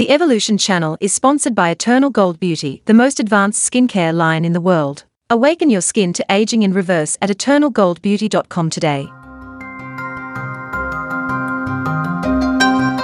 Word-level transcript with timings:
The 0.00 0.08
Evolution 0.08 0.56
channel 0.56 0.96
is 0.98 1.12
sponsored 1.12 1.54
by 1.54 1.68
Eternal 1.68 2.08
Gold 2.08 2.40
Beauty, 2.40 2.80
the 2.86 2.94
most 2.94 3.20
advanced 3.20 3.70
skincare 3.70 4.14
line 4.14 4.46
in 4.46 4.54
the 4.54 4.60
world. 4.62 5.04
Awaken 5.28 5.68
your 5.68 5.82
skin 5.82 6.14
to 6.14 6.24
aging 6.30 6.62
in 6.62 6.72
reverse 6.72 7.18
at 7.20 7.28
eternalgoldbeauty.com 7.28 8.70
today. 8.70 9.02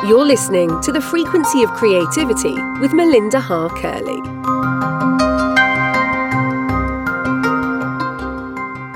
You're 0.09 0.25
listening 0.25 0.81
to 0.81 0.91
The 0.91 1.03
Frequency 1.03 1.63
of 1.63 1.71
Creativity 1.73 2.55
with 2.81 2.95
Melinda 2.95 3.41
Har 3.41 3.69
Curley. 3.69 4.23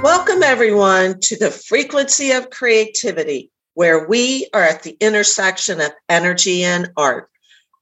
Welcome, 0.03 0.43
everyone, 0.43 1.21
to 1.21 1.37
The 1.37 1.51
Frequency 1.51 2.31
of 2.31 2.49
Creativity, 2.49 3.51
where 3.75 4.09
we 4.09 4.49
are 4.55 4.63
at 4.63 4.85
the 4.85 4.97
intersection 5.01 5.83
of 5.83 5.93
energy 6.09 6.65
and 6.65 6.91
art. 6.97 7.30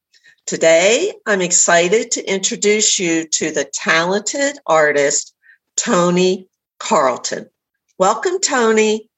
Today, 0.45 1.13
I'm 1.25 1.39
excited 1.39 2.11
to 2.11 2.23
introduce 2.29 2.99
you 2.99 3.25
to 3.29 3.52
the 3.52 3.63
talented 3.63 4.57
artist, 4.66 5.33
Toni 5.77 6.49
Carlton. 6.79 7.49
Welcome, 7.97 8.41
Toni. 8.41 9.09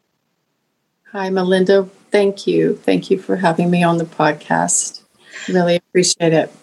Hi, 1.12 1.32
Melinda. 1.32 1.90
Thank 2.12 2.46
you. 2.46 2.76
Thank 2.76 3.10
you 3.10 3.18
for 3.18 3.38
having 3.38 3.72
me 3.72 3.82
on 3.82 3.98
the 3.98 4.06
podcast. 4.06 5.02
Really 5.50 5.78
appreciate 5.78 6.34
it. 6.34 6.54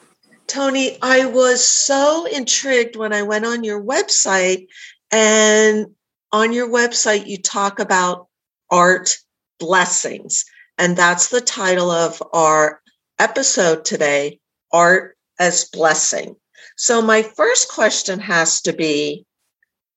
Toni, 0.46 0.96
I 1.02 1.26
was 1.26 1.66
so 1.66 2.26
intrigued 2.26 2.94
when 2.94 3.12
I 3.12 3.22
went 3.22 3.44
on 3.44 3.64
your 3.64 3.82
website, 3.82 4.68
and 5.10 5.86
on 6.30 6.52
your 6.52 6.68
website, 6.68 7.26
you 7.26 7.36
talk 7.36 7.80
about 7.80 8.28
art 8.70 9.16
blessings. 9.58 10.44
And 10.78 10.96
that's 10.96 11.30
the 11.30 11.40
title 11.40 11.90
of 11.90 12.22
our 12.32 12.80
episode 13.18 13.84
today 13.84 14.38
Art 14.72 15.16
as 15.38 15.64
Blessing. 15.66 16.36
So, 16.76 17.02
my 17.02 17.22
first 17.22 17.70
question 17.70 18.20
has 18.20 18.62
to 18.62 18.72
be 18.72 19.24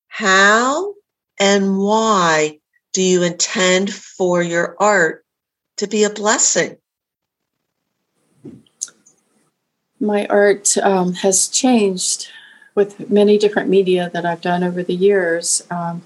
How 0.08 0.94
and 1.40 1.78
why 1.78 2.60
do 2.94 3.02
you 3.02 3.24
intend 3.24 3.94
for 3.94 4.42
your 4.42 4.76
art 4.80 5.26
to 5.78 5.88
be 5.88 6.04
a 6.04 6.10
blessing? 6.10 6.78
my 10.00 10.26
art 10.28 10.78
um, 10.78 11.14
has 11.14 11.48
changed 11.48 12.28
with 12.76 13.10
many 13.10 13.38
different 13.38 13.70
media 13.70 14.10
that 14.14 14.26
I've 14.26 14.42
done 14.42 14.64
over 14.64 14.84
the 14.84 14.96
years. 14.96 15.64
Um, 15.72 16.04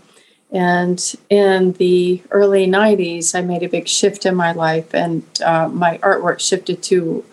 and 0.51 1.15
in 1.29 1.73
the 1.73 2.21
early 2.31 2.67
90s, 2.67 3.35
I 3.35 3.41
made 3.41 3.63
a 3.63 3.69
big 3.69 3.87
shift 3.87 4.25
in 4.25 4.35
my 4.35 4.51
life, 4.51 4.93
and 4.93 5.23
uh, 5.43 5.67
my 5.67 5.97
artwork 5.99 6.39
shifted 6.39 6.81
to 6.83 7.23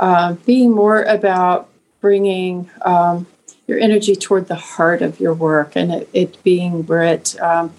uh, 0.00 0.34
being 0.46 0.70
more 0.70 1.02
about 1.02 1.68
bringing 2.00 2.70
um, 2.82 3.26
your 3.66 3.78
energy 3.78 4.14
toward 4.14 4.48
the 4.48 4.54
heart 4.54 5.02
of 5.02 5.20
your 5.20 5.34
work 5.34 5.76
and 5.76 5.92
it, 5.92 6.08
it 6.12 6.42
being 6.42 6.86
where 6.86 7.02
it 7.02 7.40
um, 7.40 7.72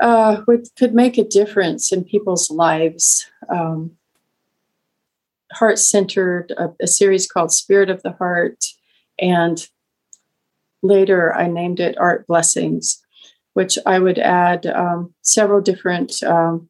uh, 0.00 0.42
could 0.76 0.94
make 0.94 1.16
a 1.18 1.24
difference 1.24 1.92
in 1.92 2.04
people's 2.04 2.50
lives. 2.50 3.26
Um, 3.48 3.92
heart 5.52 5.78
centered, 5.78 6.52
a, 6.58 6.70
a, 6.82 6.86
series 6.86 7.30
called 7.30 7.52
Spirit 7.52 7.88
of 7.88 8.02
the 8.02 8.12
Heart. 8.12 8.64
And 9.20 9.66
later 10.82 11.34
I 11.34 11.46
named 11.46 11.80
it 11.80 11.96
Art 11.98 12.26
Blessings, 12.26 13.00
which 13.52 13.78
I 13.86 14.00
would 14.00 14.18
add 14.18 14.66
um, 14.66 15.14
several 15.22 15.60
different 15.60 16.22
um, 16.24 16.68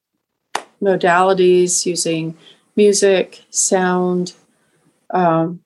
modalities 0.82 1.86
using 1.86 2.36
music, 2.76 3.42
sound, 3.50 4.32
um, 5.10 5.60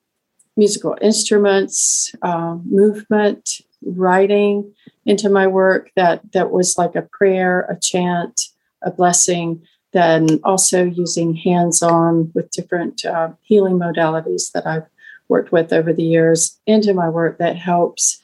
musical 0.55 0.97
instruments, 1.01 2.13
um, 2.21 2.63
movement, 2.65 3.61
writing 3.81 4.73
into 5.05 5.29
my 5.29 5.47
work 5.47 5.89
that, 5.95 6.21
that 6.33 6.51
was 6.51 6.77
like 6.77 6.95
a 6.95 7.07
prayer, 7.11 7.61
a 7.69 7.79
chant, 7.79 8.41
a 8.83 8.91
blessing 8.91 9.61
then 9.91 10.39
also 10.43 10.83
using 10.83 11.35
hands 11.35 11.81
on 11.81 12.31
with 12.35 12.51
different 12.51 13.03
uh, 13.05 13.29
healing 13.41 13.79
modalities 13.79 14.51
that 14.51 14.67
I've 14.67 14.85
worked 15.27 15.51
with 15.51 15.73
over 15.73 15.93
the 15.93 16.03
years 16.03 16.59
into 16.65 16.93
my 16.93 17.09
work 17.09 17.37
that 17.39 17.55
helps 17.55 18.21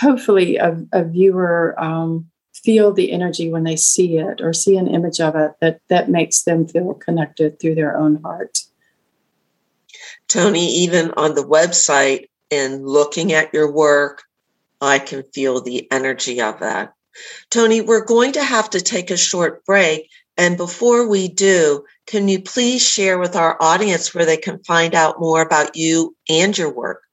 hopefully 0.00 0.56
a, 0.56 0.76
a 0.92 1.04
viewer 1.04 1.74
um, 1.78 2.28
feel 2.68 2.92
the 2.92 3.12
energy 3.12 3.50
when 3.50 3.64
they 3.64 3.76
see 3.76 4.18
it 4.18 4.42
or 4.42 4.52
see 4.52 4.76
an 4.76 4.86
image 4.86 5.20
of 5.20 5.34
it 5.34 5.52
that, 5.58 5.80
that 5.88 6.10
makes 6.10 6.42
them 6.42 6.68
feel 6.68 6.92
connected 6.92 7.58
through 7.58 7.74
their 7.74 7.96
own 7.96 8.20
heart. 8.20 8.58
toni 10.28 10.66
even 10.84 11.10
on 11.16 11.34
the 11.34 11.42
website 11.42 12.26
and 12.50 12.86
looking 12.86 13.32
at 13.32 13.54
your 13.54 13.72
work, 13.72 14.22
I 14.82 14.98
can 14.98 15.22
feel 15.32 15.62
the 15.62 15.90
energy 15.90 16.42
of 16.42 16.60
that. 16.60 16.92
toni 17.48 17.80
we're 17.80 18.04
going 18.04 18.32
to 18.32 18.44
have 18.44 18.68
to 18.68 18.82
take 18.82 19.10
a 19.10 19.16
short 19.16 19.64
break 19.64 20.10
and 20.36 20.58
before 20.58 21.08
we 21.08 21.28
do, 21.28 21.86
can 22.06 22.28
you 22.28 22.42
please 22.42 22.86
share 22.86 23.18
with 23.18 23.34
our 23.34 23.56
audience 23.62 24.14
where 24.14 24.26
they 24.26 24.36
can 24.36 24.62
find 24.64 24.94
out 24.94 25.18
more 25.18 25.40
about 25.40 25.74
you 25.74 26.14
and 26.28 26.56
your 26.56 26.72
work? 26.72 27.07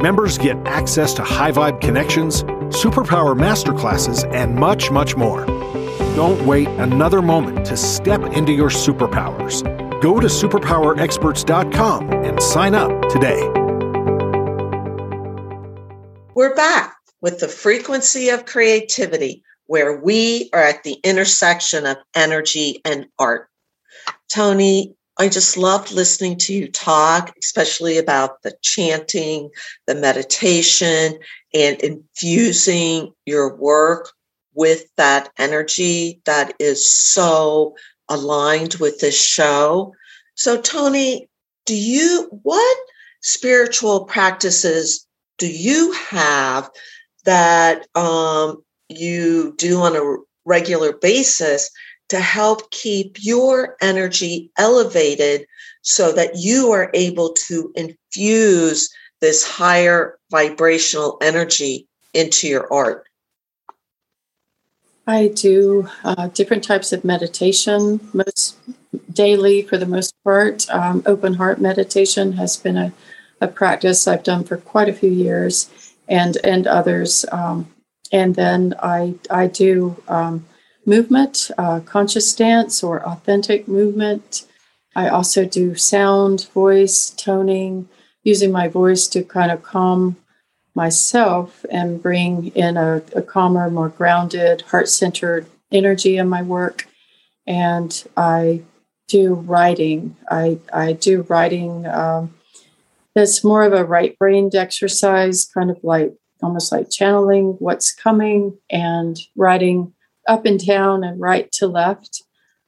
Members 0.00 0.38
get 0.38 0.56
access 0.66 1.14
to 1.14 1.22
high 1.22 1.52
vibe 1.52 1.80
connections 1.80 2.42
superpower 2.72 3.36
masterclasses, 3.36 4.28
and 4.32 4.56
much, 4.56 4.90
much 4.90 5.16
more. 5.16 5.46
Don't 6.16 6.44
wait 6.46 6.68
another 6.68 7.22
moment 7.22 7.64
to 7.66 7.76
step 7.76 8.22
into 8.32 8.52
your 8.52 8.70
superpowers. 8.70 9.62
Go 10.00 10.18
to 10.18 10.26
superpowerexperts.com 10.26 12.10
and 12.10 12.42
sign 12.42 12.74
up 12.74 13.08
today. 13.08 13.40
We're 16.34 16.54
back 16.54 16.91
with 17.22 17.38
the 17.38 17.48
frequency 17.48 18.28
of 18.28 18.44
creativity, 18.44 19.42
where 19.66 19.96
we 19.96 20.50
are 20.52 20.62
at 20.62 20.82
the 20.82 20.98
intersection 21.04 21.86
of 21.86 21.96
energy 22.14 22.82
and 22.84 23.06
art. 23.18 23.48
Toni, 24.28 24.94
I 25.18 25.28
just 25.28 25.56
loved 25.56 25.92
listening 25.92 26.36
to 26.38 26.54
you 26.54 26.68
talk, 26.68 27.32
especially 27.40 27.96
about 27.96 28.42
the 28.42 28.54
chanting, 28.62 29.50
the 29.86 29.94
meditation, 29.94 31.18
and 31.54 31.80
infusing 31.80 33.12
your 33.24 33.54
work 33.54 34.10
with 34.54 34.84
that 34.96 35.30
energy 35.38 36.20
that 36.24 36.54
is 36.58 36.90
so 36.90 37.76
aligned 38.08 38.74
with 38.74 38.98
this 39.00 39.22
show. 39.22 39.94
So, 40.34 40.60
Toni, 40.60 41.28
do 41.66 41.76
you, 41.76 42.28
what 42.42 42.78
spiritual 43.20 44.06
practices 44.06 45.06
do 45.38 45.46
you 45.46 45.92
have 45.92 46.70
that 47.24 47.86
um, 47.94 48.62
you 48.88 49.54
do 49.58 49.80
on 49.80 49.96
a 49.96 50.16
regular 50.44 50.92
basis 50.92 51.70
to 52.08 52.20
help 52.20 52.70
keep 52.70 53.16
your 53.20 53.76
energy 53.80 54.50
elevated 54.58 55.46
so 55.82 56.12
that 56.12 56.36
you 56.36 56.70
are 56.72 56.90
able 56.94 57.32
to 57.32 57.72
infuse 57.74 58.92
this 59.20 59.46
higher 59.46 60.18
vibrational 60.30 61.16
energy 61.22 61.86
into 62.12 62.48
your 62.48 62.70
art? 62.72 63.06
I 65.06 65.28
do 65.28 65.88
uh, 66.04 66.28
different 66.28 66.62
types 66.62 66.92
of 66.92 67.04
meditation, 67.04 68.00
most 68.12 68.56
daily 69.12 69.62
for 69.62 69.76
the 69.76 69.86
most 69.86 70.14
part. 70.22 70.68
Um, 70.70 71.02
open 71.06 71.34
heart 71.34 71.60
meditation 71.60 72.32
has 72.32 72.56
been 72.56 72.76
a, 72.76 72.92
a, 73.40 73.48
practice 73.48 74.06
I've 74.06 74.22
done 74.22 74.44
for 74.44 74.56
quite 74.56 74.88
a 74.88 74.92
few 74.92 75.10
years, 75.10 75.68
and 76.12 76.36
and 76.44 76.66
others. 76.66 77.24
Um, 77.32 77.72
and 78.12 78.34
then 78.34 78.74
I 78.82 79.14
I 79.30 79.46
do 79.46 79.96
um, 80.06 80.44
movement, 80.84 81.50
uh, 81.56 81.80
conscious 81.80 82.34
dance 82.34 82.82
or 82.82 83.06
authentic 83.06 83.66
movement. 83.66 84.46
I 84.94 85.08
also 85.08 85.46
do 85.46 85.74
sound, 85.74 86.48
voice, 86.52 87.10
toning, 87.10 87.88
using 88.22 88.52
my 88.52 88.68
voice 88.68 89.08
to 89.08 89.22
kind 89.24 89.50
of 89.50 89.62
calm 89.62 90.16
myself 90.74 91.64
and 91.70 92.02
bring 92.02 92.48
in 92.48 92.76
a, 92.76 93.02
a 93.14 93.22
calmer, 93.22 93.70
more 93.70 93.88
grounded, 93.88 94.62
heart 94.70 94.88
centered 94.88 95.46
energy 95.70 96.18
in 96.18 96.28
my 96.28 96.42
work. 96.42 96.86
And 97.46 97.90
I 98.16 98.62
do 99.08 99.34
writing. 99.34 100.16
I, 100.30 100.58
I 100.72 100.92
do 100.92 101.22
writing 101.22 101.86
um, 101.86 102.34
that's 103.14 103.44
more 103.44 103.62
of 103.62 103.72
a 103.72 103.84
right 103.84 104.18
brained 104.18 104.54
exercise, 104.54 105.46
kind 105.46 105.70
of 105.70 105.78
like 105.82 106.12
almost 106.42 106.72
like 106.72 106.90
channeling 106.90 107.56
what's 107.58 107.94
coming 107.94 108.56
and 108.70 109.18
writing 109.36 109.92
up 110.28 110.44
and 110.46 110.64
down 110.64 111.04
and 111.04 111.20
right 111.20 111.50
to 111.52 111.66
left 111.66 112.22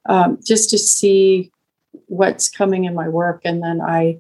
um, 0.09 0.39
just 0.45 0.71
to 0.71 0.79
see 0.79 1.51
what's 2.07 2.49
coming 2.49 2.85
in 2.85 2.95
my 2.95 3.09
work. 3.09 3.41
And 3.45 3.63
then 3.63 3.81
I 3.81 4.19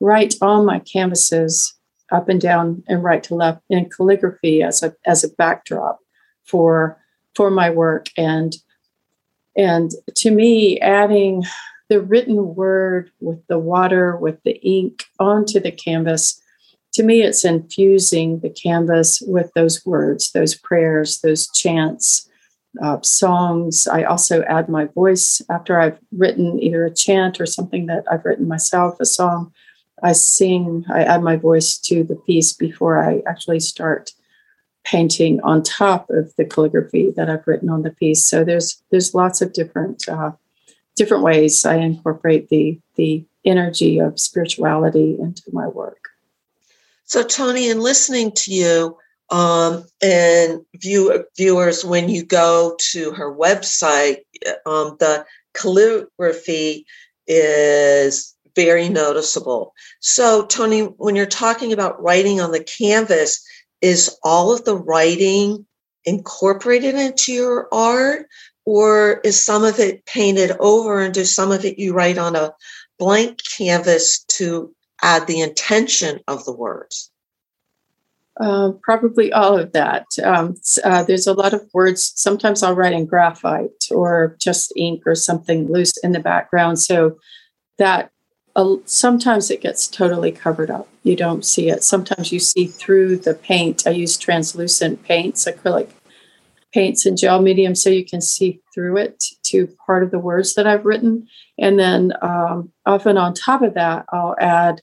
write 0.00 0.34
on 0.40 0.64
my 0.64 0.78
canvases 0.80 1.74
up 2.10 2.28
and 2.28 2.40
down 2.40 2.82
and 2.88 3.02
right 3.02 3.22
to 3.24 3.34
left 3.34 3.62
in 3.68 3.90
calligraphy 3.90 4.62
as 4.62 4.82
a 4.82 4.94
as 5.04 5.24
a 5.24 5.28
backdrop 5.28 5.98
for 6.44 6.98
for 7.34 7.50
my 7.50 7.68
work 7.68 8.06
and 8.16 8.56
and 9.56 9.90
to 10.14 10.30
me 10.30 10.80
adding 10.80 11.44
the 11.88 12.00
written 12.00 12.54
word 12.54 13.10
with 13.20 13.46
the 13.48 13.58
water 13.58 14.16
with 14.16 14.42
the 14.44 14.56
ink 14.62 15.04
onto 15.18 15.60
the 15.60 15.72
canvas 15.72 16.40
to 16.92 17.02
me 17.02 17.22
it's 17.22 17.44
infusing 17.44 18.40
the 18.40 18.50
canvas 18.50 19.22
with 19.26 19.50
those 19.54 19.84
words 19.84 20.32
those 20.32 20.54
prayers 20.54 21.20
those 21.20 21.48
chants 21.50 22.28
uh, 22.82 23.00
songs 23.02 23.86
i 23.86 24.02
also 24.02 24.42
add 24.42 24.68
my 24.68 24.84
voice 24.86 25.42
after 25.50 25.80
i've 25.80 25.98
written 26.12 26.62
either 26.62 26.84
a 26.84 26.94
chant 26.94 27.40
or 27.40 27.46
something 27.46 27.86
that 27.86 28.04
i've 28.10 28.24
written 28.24 28.46
myself 28.46 29.00
a 29.00 29.06
song 29.06 29.52
I 30.02 30.12
sing, 30.12 30.84
I 30.90 31.02
add 31.02 31.22
my 31.22 31.36
voice 31.36 31.76
to 31.78 32.04
the 32.04 32.16
piece 32.16 32.52
before 32.52 33.02
I 33.02 33.22
actually 33.26 33.60
start 33.60 34.12
painting 34.84 35.40
on 35.42 35.62
top 35.62 36.08
of 36.10 36.34
the 36.36 36.44
calligraphy 36.44 37.10
that 37.16 37.28
I've 37.28 37.46
written 37.46 37.68
on 37.68 37.82
the 37.82 37.90
piece. 37.90 38.24
So 38.24 38.44
there's 38.44 38.82
there's 38.90 39.14
lots 39.14 39.42
of 39.42 39.52
different 39.52 40.08
uh, 40.08 40.32
different 40.98 41.22
ways 41.22 41.64
I 41.64 41.76
incorporate 41.76 42.48
the 42.48 42.80
the 42.96 43.24
energy 43.44 43.98
of 43.98 44.20
spirituality 44.20 45.16
into 45.18 45.42
my 45.52 45.66
work. 45.68 46.08
So 47.04 47.22
Toni, 47.22 47.70
in 47.70 47.80
listening 47.80 48.32
to 48.32 48.52
you 48.52 48.98
um, 49.30 49.84
and 50.02 50.60
view, 50.76 51.24
viewers, 51.36 51.84
when 51.84 52.08
you 52.08 52.24
go 52.24 52.76
to 52.92 53.12
her 53.12 53.34
website, 53.34 54.18
um, 54.66 54.96
the 54.98 55.24
calligraphy 55.54 56.84
is 57.26 58.34
very 58.54 58.88
noticeable. 58.88 59.74
So, 60.00 60.44
Toni, 60.46 60.82
when 60.82 61.14
you're 61.14 61.26
talking 61.26 61.72
about 61.72 62.02
writing 62.02 62.40
on 62.40 62.50
the 62.50 62.64
canvas, 62.64 63.42
is 63.80 64.18
all 64.24 64.52
of 64.52 64.64
the 64.64 64.76
writing 64.76 65.64
incorporated 66.04 66.94
into 66.94 67.32
your 67.32 67.68
art, 67.72 68.26
or 68.68 69.22
is 69.24 69.42
some 69.42 69.64
of 69.64 69.78
it 69.78 70.04
painted 70.04 70.54
over 70.60 71.00
and 71.00 71.14
do 71.14 71.24
some 71.24 71.50
of 71.50 71.64
it 71.64 71.78
you 71.78 71.94
write 71.94 72.18
on 72.18 72.36
a 72.36 72.52
blank 72.98 73.38
canvas 73.56 74.22
to 74.24 74.70
add 75.00 75.26
the 75.26 75.40
intention 75.40 76.20
of 76.28 76.44
the 76.44 76.52
words? 76.52 77.10
Uh, 78.38 78.72
probably 78.82 79.32
all 79.32 79.56
of 79.56 79.72
that. 79.72 80.04
Um, 80.22 80.54
uh, 80.84 81.02
there's 81.02 81.26
a 81.26 81.32
lot 81.32 81.54
of 81.54 81.66
words. 81.72 82.12
Sometimes 82.14 82.62
I'll 82.62 82.74
write 82.74 82.92
in 82.92 83.06
graphite 83.06 83.86
or 83.90 84.36
just 84.38 84.70
ink 84.76 85.04
or 85.06 85.14
something 85.14 85.72
loose 85.72 85.96
in 86.02 86.12
the 86.12 86.20
background. 86.20 86.78
So 86.78 87.16
that 87.78 88.10
sometimes 88.84 89.50
it 89.50 89.62
gets 89.62 89.86
totally 89.86 90.30
covered 90.30 90.70
up. 90.70 90.88
You 91.04 91.16
don't 91.16 91.42
see 91.42 91.70
it. 91.70 91.82
Sometimes 91.84 92.32
you 92.32 92.38
see 92.38 92.66
through 92.66 93.16
the 93.16 93.32
paint. 93.32 93.86
I 93.86 93.90
use 93.90 94.18
translucent 94.18 95.04
paints, 95.04 95.46
acrylic 95.46 95.88
paints 96.72 97.06
and 97.06 97.18
gel 97.18 97.40
medium, 97.40 97.74
so 97.74 97.90
you 97.90 98.04
can 98.04 98.20
see 98.20 98.60
through 98.74 98.96
it 98.98 99.24
to 99.44 99.68
part 99.86 100.02
of 100.02 100.10
the 100.10 100.18
words 100.18 100.54
that 100.54 100.66
I've 100.66 100.84
written. 100.84 101.26
And 101.58 101.78
then 101.78 102.12
um, 102.22 102.70
often 102.84 103.16
on 103.16 103.34
top 103.34 103.62
of 103.62 103.74
that, 103.74 104.04
I'll 104.12 104.36
add 104.38 104.80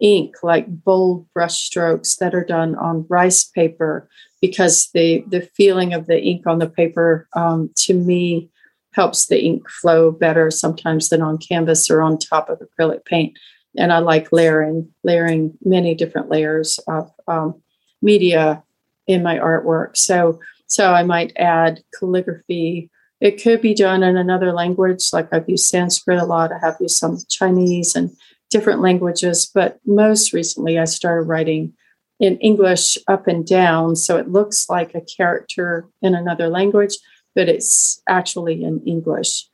ink, 0.00 0.36
like 0.42 0.66
bold 0.68 1.26
brush 1.32 1.58
strokes 1.58 2.16
that 2.16 2.34
are 2.34 2.44
done 2.44 2.74
on 2.76 3.06
rice 3.08 3.44
paper, 3.44 4.08
because 4.40 4.90
the 4.92 5.24
the 5.28 5.42
feeling 5.56 5.94
of 5.94 6.06
the 6.06 6.20
ink 6.20 6.46
on 6.46 6.58
the 6.58 6.68
paper 6.68 7.28
um, 7.34 7.70
to 7.76 7.94
me 7.94 8.50
helps 8.92 9.26
the 9.26 9.42
ink 9.42 9.68
flow 9.68 10.10
better 10.10 10.50
sometimes 10.50 11.10
than 11.10 11.20
on 11.20 11.36
canvas 11.36 11.90
or 11.90 12.00
on 12.00 12.18
top 12.18 12.48
of 12.48 12.60
acrylic 12.60 13.04
paint. 13.04 13.38
And 13.76 13.92
I 13.92 13.98
like 13.98 14.32
layering, 14.32 14.88
layering 15.04 15.52
many 15.62 15.94
different 15.94 16.30
layers 16.30 16.80
of 16.88 17.10
um, 17.28 17.60
media 18.00 18.62
in 19.06 19.22
my 19.22 19.38
artwork. 19.38 19.98
So, 19.98 20.40
so 20.66 20.92
I 20.92 21.02
might 21.02 21.32
add 21.36 21.82
calligraphy. 21.98 22.90
It 23.20 23.42
could 23.42 23.60
be 23.60 23.74
done 23.74 24.02
in 24.02 24.16
another 24.16 24.52
language, 24.52 25.10
like 25.12 25.32
I've 25.32 25.48
used 25.48 25.66
Sanskrit 25.66 26.18
a 26.18 26.24
lot. 26.24 26.52
I 26.52 26.58
have 26.58 26.76
used 26.80 26.96
some 26.96 27.18
Chinese 27.28 27.94
and 27.94 28.10
different 28.50 28.80
languages, 28.80 29.50
but 29.52 29.80
most 29.86 30.32
recently 30.32 30.78
I 30.78 30.84
started 30.84 31.28
writing 31.28 31.72
in 32.20 32.38
English 32.38 32.98
up 33.08 33.26
and 33.26 33.46
down. 33.46 33.96
So 33.96 34.16
it 34.16 34.30
looks 34.30 34.68
like 34.68 34.94
a 34.94 35.00
character 35.00 35.88
in 36.02 36.14
another 36.14 36.48
language 36.48 36.96
but 37.36 37.48
it's 37.48 38.02
actually 38.08 38.64
in 38.64 38.82
English. 38.84 39.46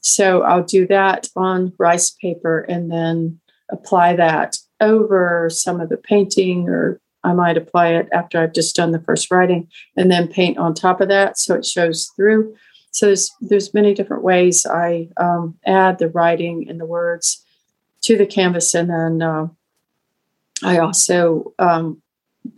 So 0.00 0.42
I'll 0.42 0.62
do 0.62 0.86
that 0.86 1.28
on 1.36 1.74
rice 1.78 2.10
paper 2.10 2.60
and 2.60 2.90
then 2.90 3.40
apply 3.70 4.16
that 4.16 4.56
over 4.80 5.50
some 5.50 5.80
of 5.80 5.88
the 5.88 5.96
painting, 5.96 6.68
or 6.68 7.00
I 7.24 7.32
might 7.32 7.56
apply 7.56 7.88
it 7.88 8.08
after 8.12 8.40
I've 8.40 8.52
just 8.52 8.76
done 8.76 8.92
the 8.92 9.00
first 9.00 9.30
writing 9.30 9.68
and 9.96 10.10
then 10.10 10.28
paint 10.28 10.58
on 10.58 10.74
top 10.74 11.00
of 11.00 11.08
that 11.08 11.38
so 11.38 11.54
it 11.54 11.64
shows 11.64 12.10
through. 12.14 12.54
So 12.90 13.06
there's 13.06 13.30
there's 13.40 13.74
many 13.74 13.92
different 13.94 14.22
ways 14.22 14.64
I 14.64 15.08
um, 15.16 15.56
add 15.66 15.98
the 15.98 16.08
writing 16.08 16.66
and 16.68 16.78
the 16.78 16.86
words 16.86 17.44
to 18.02 18.16
the 18.16 18.26
canvas, 18.26 18.74
and 18.74 18.88
then 18.88 19.22
uh, 19.22 19.48
I 20.62 20.78
also 20.78 21.52
um, 21.58 22.00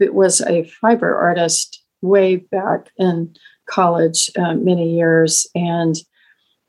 was 0.01 0.43
a 0.43 0.65
fiber 0.65 1.17
artist 1.17 1.83
way 2.03 2.37
back 2.37 2.91
in 2.99 3.35
college 3.67 4.31
uh, 4.37 4.55
many 4.55 4.95
years. 4.95 5.47
And 5.55 5.97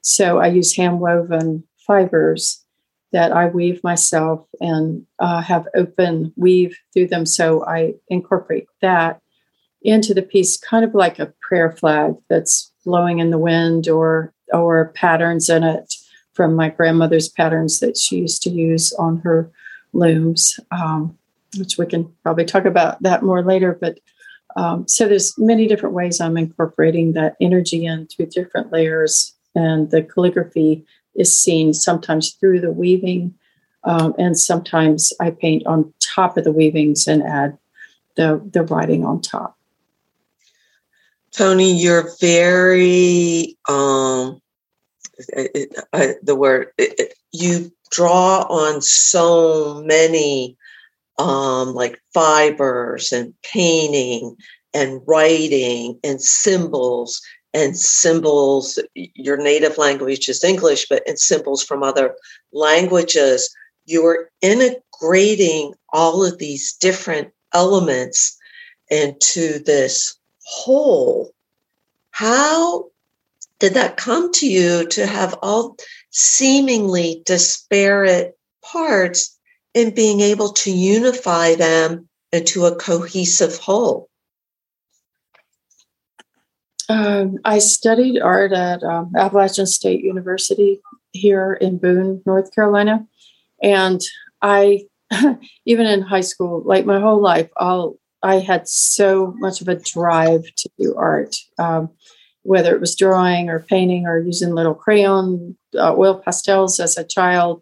so 0.01 0.39
I 0.39 0.47
use 0.47 0.75
hand 0.75 0.99
woven 0.99 1.63
fibers 1.85 2.63
that 3.11 3.31
I 3.31 3.47
weave 3.47 3.83
myself 3.83 4.45
and 4.59 5.05
uh, 5.19 5.41
have 5.41 5.67
open 5.75 6.33
weave 6.35 6.77
through 6.93 7.07
them. 7.07 7.25
So 7.25 7.65
I 7.65 7.95
incorporate 8.09 8.67
that 8.81 9.21
into 9.81 10.13
the 10.13 10.21
piece, 10.21 10.57
kind 10.57 10.83
of 10.83 10.93
like 10.93 11.19
a 11.19 11.33
prayer 11.41 11.71
flag 11.71 12.15
that's 12.29 12.71
blowing 12.85 13.19
in 13.19 13.31
the 13.31 13.37
wind 13.37 13.87
or 13.87 14.33
or 14.53 14.93
patterns 14.95 15.49
in 15.49 15.63
it 15.63 15.93
from 16.33 16.55
my 16.55 16.69
grandmother's 16.69 17.27
patterns 17.27 17.79
that 17.79 17.97
she 17.97 18.17
used 18.17 18.41
to 18.43 18.49
use 18.49 18.93
on 18.93 19.17
her 19.17 19.51
looms, 19.91 20.59
um, 20.71 21.17
which 21.57 21.77
we 21.77 21.85
can 21.85 22.09
probably 22.23 22.45
talk 22.45 22.65
about 22.65 23.01
that 23.01 23.23
more 23.23 23.43
later. 23.43 23.77
But 23.79 23.99
um, 24.55 24.87
so 24.87 25.07
there's 25.07 25.37
many 25.37 25.67
different 25.67 25.95
ways 25.95 26.21
I'm 26.21 26.37
incorporating 26.37 27.13
that 27.13 27.35
energy 27.41 27.85
in 27.85 28.07
through 28.07 28.27
different 28.27 28.71
layers, 28.71 29.33
and 29.55 29.89
the 29.91 30.03
calligraphy 30.03 30.85
is 31.17 31.37
seen 31.37 31.73
sometimes 31.73 32.33
through 32.33 32.61
the 32.61 32.71
weaving, 32.71 33.33
um, 33.83 34.13
and 34.17 34.37
sometimes 34.37 35.13
I 35.19 35.31
paint 35.31 35.65
on 35.65 35.93
top 35.99 36.37
of 36.37 36.43
the 36.43 36.51
weavings 36.51 37.07
and 37.07 37.23
add 37.23 37.57
the 38.15 38.41
the 38.51 38.63
writing 38.63 39.05
on 39.05 39.21
top. 39.21 39.57
Toni, 41.31 41.71
you're 41.79 42.09
very 42.19 43.57
um, 43.67 44.41
the 45.17 46.35
word 46.35 46.71
you 47.31 47.71
draw 47.91 48.41
on 48.49 48.81
so 48.81 49.83
many 49.85 50.57
um, 51.19 51.73
like 51.73 51.99
fibers 52.13 53.11
and 53.11 53.33
painting 53.43 54.35
and 54.73 55.01
writing 55.07 55.99
and 56.03 56.21
symbols 56.21 57.21
and 57.57 57.77
symbols 57.77 58.79
your 58.93 59.37
native 59.37 59.77
language 59.77 60.29
is 60.29 60.43
english 60.43 60.87
but 60.89 61.01
in 61.07 61.17
symbols 61.17 61.63
from 61.63 61.81
other 61.81 62.15
languages 62.51 63.53
you're 63.85 64.29
integrating 64.41 65.73
all 65.91 66.23
of 66.23 66.37
these 66.37 66.73
different 66.73 67.29
elements 67.53 68.37
into 68.89 69.59
this 69.59 70.15
whole 70.45 71.33
how 72.11 72.85
did 73.59 73.73
that 73.73 73.97
come 73.97 74.31
to 74.33 74.47
you 74.47 74.87
to 74.87 75.05
have 75.07 75.35
all 75.41 75.75
seemingly 76.11 77.23
disparate 77.25 78.37
parts 78.61 79.37
and 79.73 79.95
being 79.95 80.21
able 80.21 80.49
to 80.53 80.71
unify 80.71 81.55
them 81.55 82.07
into 82.31 82.65
a 82.65 82.75
cohesive 82.75 83.57
whole? 83.57 84.09
Um, 86.89 87.37
I 87.43 87.59
studied 87.59 88.21
art 88.21 88.53
at 88.53 88.83
um, 88.83 89.11
Appalachian 89.15 89.65
State 89.65 90.03
University 90.03 90.81
here 91.11 91.53
in 91.53 91.77
Boone, 91.77 92.21
North 92.25 92.53
Carolina. 92.53 93.05
And 93.61 94.01
I, 94.41 94.85
even 95.65 95.85
in 95.85 96.01
high 96.01 96.21
school, 96.21 96.63
like 96.65 96.85
my 96.85 96.99
whole 96.99 97.21
life, 97.21 97.49
I 98.23 98.35
had 98.39 98.67
so 98.67 99.33
much 99.37 99.61
of 99.61 99.67
a 99.67 99.75
drive 99.75 100.43
to 100.55 100.69
do 100.79 100.95
art. 100.95 101.35
Um, 101.57 101.89
whether 102.47 102.73
it 102.73 102.79
was 102.79 102.95
drawing 102.95 103.49
or 103.49 103.59
painting 103.59 104.05
or 104.07 104.19
using 104.19 104.55
little 104.55 104.73
crayon 104.73 105.57
uh, 105.77 105.93
oil 105.93 106.21
pastels 106.23 106.79
as 106.79 106.97
a 106.97 107.03
child 107.03 107.61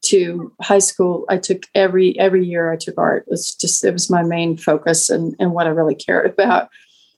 to 0.00 0.50
high 0.62 0.78
school 0.78 1.26
i 1.28 1.36
took 1.36 1.64
every 1.74 2.18
every 2.18 2.44
year 2.44 2.72
i 2.72 2.76
took 2.76 2.96
art 2.96 3.24
it 3.26 3.30
was 3.30 3.54
just 3.54 3.84
it 3.84 3.92
was 3.92 4.08
my 4.08 4.22
main 4.22 4.56
focus 4.56 5.10
and, 5.10 5.36
and 5.38 5.52
what 5.52 5.66
i 5.66 5.70
really 5.70 5.94
cared 5.94 6.30
about 6.38 6.70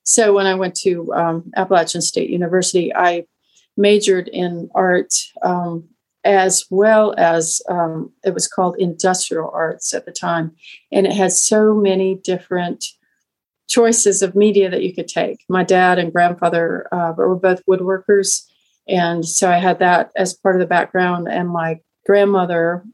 so 0.05 0.33
when 0.33 0.47
i 0.47 0.55
went 0.55 0.75
to 0.75 1.13
um, 1.15 1.51
appalachian 1.57 2.01
state 2.01 2.31
university 2.31 2.95
i 2.95 3.25
majored 3.77 4.29
in 4.29 4.69
art 4.75 5.13
um, 5.43 5.85
as 6.23 6.65
well 6.71 7.13
as 7.19 7.61
um, 7.69 8.11
it 8.25 8.33
was 8.33 8.49
called 8.49 8.77
industrial 8.79 9.51
arts 9.53 9.93
at 9.93 10.07
the 10.07 10.13
time 10.13 10.53
and 10.93 11.07
it 11.07 11.13
had 11.13 11.33
so 11.33 11.75
many 11.75 12.15
different 12.15 12.85
choices 13.69 14.23
of 14.23 14.35
media 14.35 14.71
that 14.71 14.83
you 14.83 14.95
could 14.95 15.09
take. 15.09 15.45
My 15.49 15.65
dad 15.65 15.99
and 15.99 16.13
grandfather 16.13 16.87
uh, 16.93 17.13
were 17.17 17.37
both 17.37 17.65
woodworkers. 17.69 18.43
And 18.87 19.27
so 19.27 19.51
I 19.51 19.59
had 19.59 19.79
that 19.79 20.11
as 20.17 20.35
part 20.35 20.57
of 20.57 20.61
the 20.61 20.67
background. 20.67 21.29
And 21.29 21.49
my 21.49 21.81
grandmother, 22.07 22.85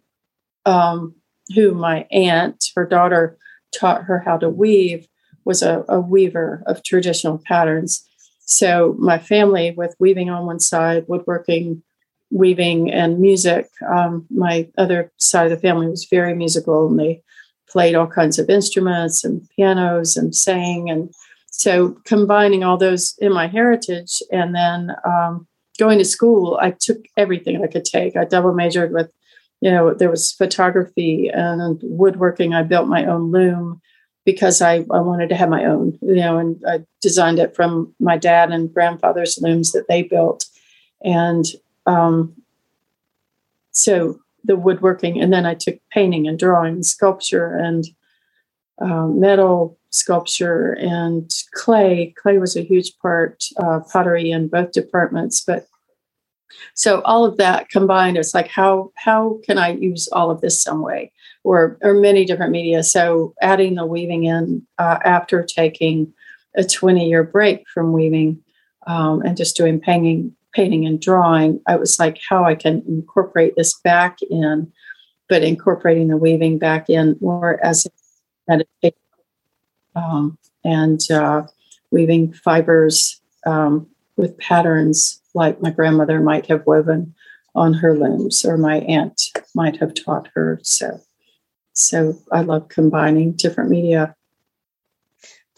um, 0.65 1.15
who 1.55 1.75
my 1.75 2.07
aunt, 2.11 2.65
her 2.77 2.87
daughter, 2.87 3.37
taught 3.79 4.05
her 4.05 4.21
how 4.21 4.37
to 4.39 4.49
weave, 4.49 5.07
was 5.45 5.63
a, 5.63 5.85
a 5.89 6.01
weaver 6.01 6.63
of 6.67 6.83
traditional 6.83 7.39
patterns. 7.39 8.07
So 8.45 8.97
my 8.99 9.19
family, 9.19 9.71
with 9.71 9.95
weaving 9.99 10.29
on 10.31 10.47
one 10.47 10.61
side, 10.61 11.05
woodworking, 11.07 11.83
weaving, 12.31 12.93
and 12.93 13.21
music, 13.21 13.69
um, 13.89 14.27
my 14.31 14.69
other 14.77 15.13
side 15.19 15.51
of 15.51 15.51
the 15.51 15.69
family 15.69 15.87
was 15.89 16.07
very 16.11 16.35
musical, 16.35 16.89
and 16.89 16.99
they 16.99 17.23
played 17.69 17.95
all 17.95 18.07
kinds 18.07 18.39
of 18.39 18.51
instruments 18.51 19.25
and 19.25 19.49
pianos 19.51 20.17
and 20.17 20.35
sang. 20.35 20.91
And 20.91 21.13
so 21.51 21.97
combining 22.05 22.65
all 22.65 22.77
those 22.77 23.15
in 23.19 23.33
my 23.33 23.47
heritage 23.47 24.23
and 24.33 24.55
then 24.55 24.91
um, 25.05 25.47
going 25.79 25.99
to 25.99 26.05
school, 26.05 26.59
I 26.61 26.73
took 26.73 26.99
everything 27.17 27.63
I 27.63 27.69
could 27.69 27.85
take. 27.85 28.17
I 28.17 28.25
double 28.25 28.53
majored 28.53 28.93
with, 28.93 29.13
you 29.61 29.71
know, 29.71 29.95
there 29.95 30.11
was 30.11 30.33
photography 30.33 31.29
and 31.33 31.79
woodworking. 31.83 32.55
I 32.55 32.63
built 32.63 32.89
my 32.89 33.07
own 33.07 33.31
loom 33.31 33.81
because 34.25 34.61
I, 34.61 34.85
I 34.91 35.01
wanted 35.01 35.29
to 35.31 35.35
have 35.35 35.49
my 35.49 35.65
own, 35.65 35.99
you 36.03 36.17
know, 36.17 36.39
and 36.39 36.63
I 36.69 36.85
designed 37.01 37.39
it 37.39 37.57
from 37.57 37.95
my 38.01 38.17
dad 38.17 38.53
and 38.53 38.73
grandfather's 38.73 39.39
looms 39.41 39.73
that 39.73 39.89
they 39.89 40.03
built. 40.03 40.45
And 41.03 41.45
um, 41.87 42.35
so 43.73 44.21
the 44.45 44.57
woodworking, 44.57 45.21
and 45.21 45.33
then 45.33 45.47
I 45.47 45.55
took 45.55 45.79
painting 45.91 46.27
and 46.29 46.39
drawing, 46.39 46.75
and 46.75 46.87
sculpture, 46.87 47.57
and 47.57 47.85
um, 48.81 49.21
metal 49.21 49.79
sculpture 49.91 50.73
and 50.73 51.31
clay. 51.53 52.15
Clay 52.17 52.39
was 52.39 52.57
a 52.57 52.63
huge 52.63 52.97
part, 52.99 53.45
uh, 53.59 53.81
pottery 53.93 54.31
in 54.31 54.49
both 54.49 54.73
departments. 54.73 55.41
But 55.41 55.67
so 56.75 57.01
all 57.03 57.25
of 57.25 57.37
that 57.37 57.69
combined, 57.69 58.17
it's 58.17 58.35
like 58.35 58.49
how 58.49 58.93
how 58.97 59.41
can 59.45 59.59
I 59.59 59.73
use 59.73 60.09
all 60.09 60.31
of 60.31 60.41
this 60.41 60.63
some 60.63 60.83
way, 60.83 61.13
or 61.45 61.79
or 61.83 61.95
many 61.95 62.25
different 62.25 62.53
media. 62.53 62.83
So 62.83 63.35
adding 63.41 63.75
the 63.75 63.87
weaving 63.87 64.25
in 64.25 64.67
uh, 64.79 64.99
after 65.05 65.43
taking 65.43 66.13
a 66.57 66.65
twenty 66.65 67.09
year 67.09 67.25
break 67.25 67.69
from 67.73 67.93
weaving 67.93 68.43
um, 68.87 69.23
and 69.23 69.37
just 69.37 69.57
doing 69.57 69.81
painting 69.81 70.35
painting 70.53 70.85
and 70.85 71.01
drawing, 71.01 71.61
I 71.67 71.77
was 71.77 71.99
like, 71.99 72.19
how 72.29 72.45
I 72.45 72.57
can 72.57 72.83
incorporate 72.89 73.55
this 73.57 73.79
back 73.81 74.19
in, 74.23 74.73
but 75.29 75.45
incorporating 75.45 76.09
the 76.09 76.17
weaving 76.17 76.59
back 76.59 76.91
in 76.91 77.17
more 77.21 77.65
as 77.65 77.87
a 77.87 77.91
meditation 78.49 78.99
um, 79.95 80.39
and 80.65 81.01
uh, 81.11 81.43
weaving 81.91 82.33
fibers 82.33 83.21
um, 83.47 83.87
with 84.17 84.37
patterns 84.39 85.21
like 85.35 85.63
my 85.63 85.71
grandmother 85.71 86.21
might 86.21 86.47
have 86.47 86.67
woven 86.67 87.15
on 87.55 87.75
her 87.75 87.97
looms 87.97 88.45
or 88.45 88.57
my 88.57 88.81
aunt 88.81 89.23
might 89.55 89.77
have 89.79 89.95
taught 89.95 90.29
her. 90.35 90.61
So, 90.63 91.01
so 91.73 92.19
I 92.33 92.43
love 92.43 92.69
combining 92.69 93.33
different 93.33 93.71
media. 93.71 94.15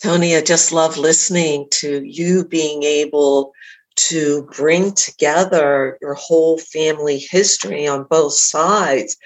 Toni, 0.03 0.37
I 0.37 0.41
just 0.43 0.73
love 0.73 0.99
listening 0.99 1.69
to 1.71 2.03
you 2.05 2.45
being 2.45 2.83
able 2.83 3.53
to 3.95 4.49
bring 4.57 4.93
together 4.95 5.99
your 6.01 6.15
whole 6.15 6.59
family 6.59 7.19
history 7.19 7.87
on 7.87 8.05
both 8.05 8.33
sides 8.33 9.17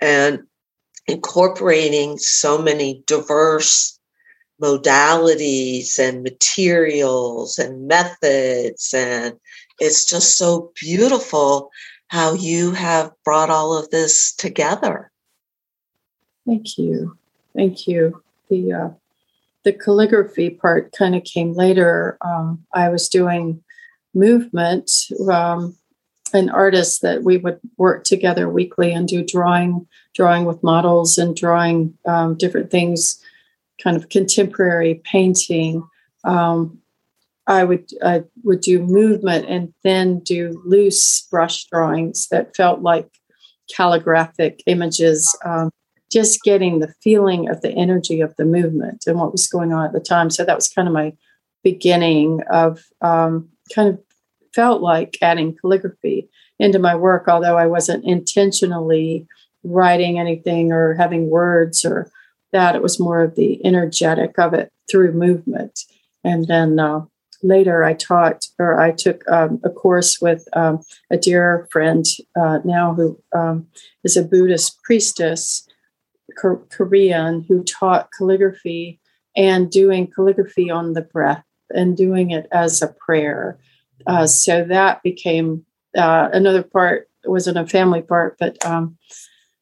and 0.00 0.40
incorporating 1.06 2.18
so 2.18 2.58
many 2.60 3.02
diverse 3.06 3.98
modalities 4.60 5.98
and 5.98 6.22
materials 6.22 7.58
and 7.58 7.86
methods 7.86 8.94
and 8.94 9.34
it's 9.78 10.06
just 10.06 10.38
so 10.38 10.72
beautiful 10.80 11.70
how 12.08 12.32
you 12.32 12.72
have 12.72 13.12
brought 13.22 13.50
all 13.50 13.76
of 13.76 13.90
this 13.90 14.34
together 14.34 15.12
thank 16.46 16.78
you 16.78 17.16
thank 17.54 17.86
you 17.86 18.22
the 18.48 18.72
uh, 18.72 18.90
the 19.64 19.72
calligraphy 19.72 20.50
part 20.50 20.92
kind 20.92 21.14
of 21.16 21.24
came 21.24 21.52
later 21.52 22.16
um, 22.22 22.64
i 22.72 22.88
was 22.88 23.08
doing 23.08 23.62
movement, 24.16 24.90
um, 25.30 25.76
an 26.32 26.48
artist 26.50 27.02
that 27.02 27.22
we 27.22 27.36
would 27.36 27.60
work 27.76 28.02
together 28.02 28.48
weekly 28.48 28.92
and 28.92 29.06
do 29.06 29.24
drawing, 29.24 29.86
drawing 30.14 30.44
with 30.44 30.62
models 30.62 31.18
and 31.18 31.36
drawing 31.36 31.96
um, 32.06 32.34
different 32.34 32.70
things, 32.70 33.22
kind 33.80 33.96
of 33.96 34.08
contemporary 34.08 35.00
painting. 35.04 35.86
Um, 36.24 36.78
I 37.46 37.62
would 37.62 37.88
I 38.02 38.24
would 38.42 38.60
do 38.60 38.82
movement 38.82 39.46
and 39.48 39.72
then 39.84 40.18
do 40.18 40.60
loose 40.64 41.28
brush 41.30 41.66
drawings 41.66 42.26
that 42.28 42.56
felt 42.56 42.80
like 42.80 43.08
calligraphic 43.72 44.62
images. 44.66 45.36
Um, 45.44 45.70
just 46.16 46.42
getting 46.44 46.78
the 46.78 46.94
feeling 47.02 47.46
of 47.50 47.60
the 47.60 47.68
energy 47.72 48.22
of 48.22 48.34
the 48.36 48.44
movement 48.46 49.04
and 49.06 49.18
what 49.18 49.32
was 49.32 49.46
going 49.48 49.74
on 49.74 49.84
at 49.84 49.92
the 49.92 50.00
time. 50.00 50.30
So 50.30 50.46
that 50.46 50.56
was 50.56 50.66
kind 50.66 50.88
of 50.88 50.94
my 50.94 51.12
beginning 51.62 52.40
of 52.50 52.82
um, 53.02 53.50
kind 53.74 53.90
of 53.90 54.00
felt 54.54 54.80
like 54.80 55.18
adding 55.20 55.54
calligraphy 55.60 56.30
into 56.58 56.78
my 56.78 56.94
work, 56.94 57.28
although 57.28 57.58
I 57.58 57.66
wasn't 57.66 58.06
intentionally 58.06 59.26
writing 59.62 60.18
anything 60.18 60.72
or 60.72 60.94
having 60.94 61.28
words 61.28 61.84
or 61.84 62.10
that. 62.50 62.74
It 62.74 62.82
was 62.82 62.98
more 62.98 63.20
of 63.20 63.34
the 63.34 63.62
energetic 63.62 64.38
of 64.38 64.54
it 64.54 64.72
through 64.90 65.12
movement. 65.12 65.80
And 66.24 66.46
then 66.46 66.80
uh, 66.80 67.02
later 67.42 67.84
I 67.84 67.92
taught 67.92 68.46
or 68.58 68.80
I 68.80 68.92
took 68.92 69.22
um, 69.28 69.60
a 69.64 69.68
course 69.68 70.18
with 70.18 70.48
um, 70.54 70.80
a 71.10 71.18
dear 71.18 71.68
friend 71.70 72.06
uh, 72.40 72.60
now 72.64 72.94
who 72.94 73.20
um, 73.34 73.66
is 74.02 74.16
a 74.16 74.24
Buddhist 74.24 74.82
priestess, 74.82 75.68
Korean, 76.36 77.44
who 77.48 77.64
taught 77.64 78.10
calligraphy 78.16 79.00
and 79.36 79.70
doing 79.70 80.10
calligraphy 80.10 80.70
on 80.70 80.92
the 80.92 81.02
breath 81.02 81.44
and 81.74 81.96
doing 81.96 82.30
it 82.30 82.46
as 82.52 82.80
a 82.82 82.88
prayer 82.88 83.58
uh, 84.06 84.26
so 84.26 84.64
that 84.64 85.02
became 85.02 85.64
uh, 85.96 86.28
another 86.32 86.62
part 86.62 87.08
wasn't 87.24 87.58
a 87.58 87.66
family 87.66 88.02
part, 88.02 88.36
but 88.38 88.64
um, 88.64 88.96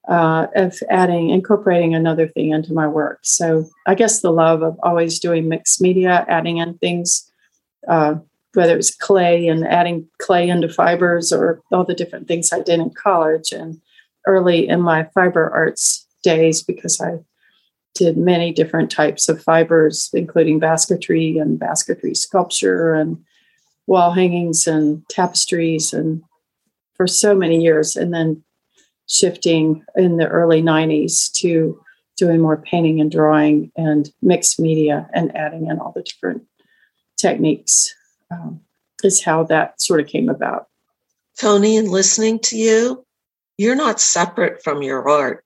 uh, 0.09 0.49
of 0.55 0.79
adding, 0.91 1.31
incorporating 1.31 1.95
another 1.95 2.29
thing 2.29 2.51
into 2.51 2.75
my 2.75 2.87
work. 2.87 3.21
So 3.23 3.67
I 3.87 3.95
guess 3.95 4.21
the 4.21 4.33
love 4.33 4.63
of 4.63 4.79
always 4.83 5.19
doing 5.19 5.49
mixed 5.49 5.81
media, 5.81 6.27
adding 6.29 6.59
in 6.59 6.77
things, 6.77 7.31
uh, 7.89 8.17
whether 8.53 8.75
it 8.75 8.77
was 8.77 8.95
clay 8.95 9.49
and 9.49 9.67
adding 9.67 10.07
clay 10.19 10.49
into 10.49 10.69
fibers 10.69 11.33
or 11.33 11.63
all 11.73 11.85
the 11.85 11.95
different 11.95 12.29
things 12.29 12.53
I 12.53 12.61
did 12.61 12.81
in 12.81 12.91
college 12.91 13.51
and 13.51 13.81
early 14.27 14.69
in 14.69 14.83
my 14.83 15.05
fiber 15.15 15.51
arts 15.51 16.07
days, 16.25 16.63
because 16.63 17.01
I 17.01 17.19
did 17.95 18.17
many 18.17 18.53
different 18.53 18.91
types 18.91 19.29
of 19.29 19.43
fibers, 19.43 20.11
including 20.13 20.59
basketry 20.59 21.39
and 21.39 21.59
basketry 21.59 22.15
sculpture 22.15 22.95
and 22.95 23.23
wall 23.87 24.11
hangings 24.11 24.67
and 24.67 25.09
tapestries 25.09 25.93
and 25.93 26.23
for 26.95 27.07
so 27.07 27.35
many 27.35 27.63
years. 27.63 27.95
And 27.95 28.13
then 28.13 28.43
shifting 29.07 29.85
in 29.95 30.17
the 30.17 30.27
early 30.29 30.63
90s 30.63 31.31
to 31.33 31.81
doing 32.17 32.41
more 32.41 32.57
painting 32.57 33.01
and 33.01 33.11
drawing 33.11 33.71
and 33.77 34.11
mixed 34.23 34.59
media 34.59 35.09
and 35.13 35.37
adding 35.37 35.67
in 35.67 35.79
all 35.79 35.93
the 35.93 36.03
different 36.03 36.43
techniques 37.17 37.95
um, 38.31 38.61
is 39.03 39.23
how 39.23 39.45
that 39.45 39.81
sort 39.81 40.01
of 40.01 40.07
came 40.07 40.29
about. 40.29 40.69
toni 41.39 41.77
in 41.77 41.91
listening 41.91 42.39
to 42.39 42.57
you, 42.57 43.05
you're 43.59 43.75
not 43.75 44.01
separate 44.01 44.63
from 44.63 44.83
your 44.83 45.09
art. 45.09 45.44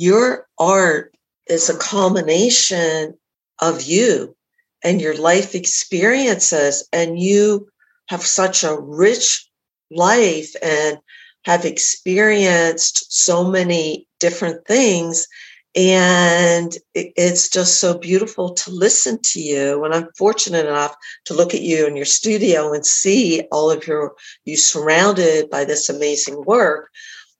Your 0.00 0.46
art 0.58 1.14
is 1.46 1.68
a 1.68 1.76
culmination 1.76 3.18
of 3.58 3.82
you 3.82 4.34
and 4.82 4.98
your 4.98 5.14
life 5.14 5.54
experiences, 5.54 6.88
and 6.90 7.20
you 7.20 7.68
have 8.08 8.24
such 8.24 8.64
a 8.64 8.80
rich 8.80 9.46
life 9.90 10.54
and 10.62 10.96
have 11.44 11.66
experienced 11.66 13.12
so 13.12 13.44
many 13.44 14.08
different 14.20 14.66
things. 14.66 15.28
And 15.76 16.74
it's 16.94 17.50
just 17.50 17.78
so 17.78 17.98
beautiful 17.98 18.54
to 18.54 18.70
listen 18.70 19.18
to 19.22 19.40
you. 19.42 19.84
And 19.84 19.92
i'm 19.92 20.08
fortunate 20.16 20.64
enough 20.64 20.96
to 21.26 21.34
look 21.34 21.52
at 21.52 21.60
you 21.60 21.86
in 21.86 21.94
your 21.94 22.06
studio 22.06 22.72
and 22.72 22.86
see 22.86 23.42
all 23.52 23.70
of 23.70 23.86
your 23.86 24.14
you 24.46 24.56
surrounded 24.56 25.50
by 25.50 25.66
this 25.66 25.90
amazing 25.90 26.42
work. 26.46 26.88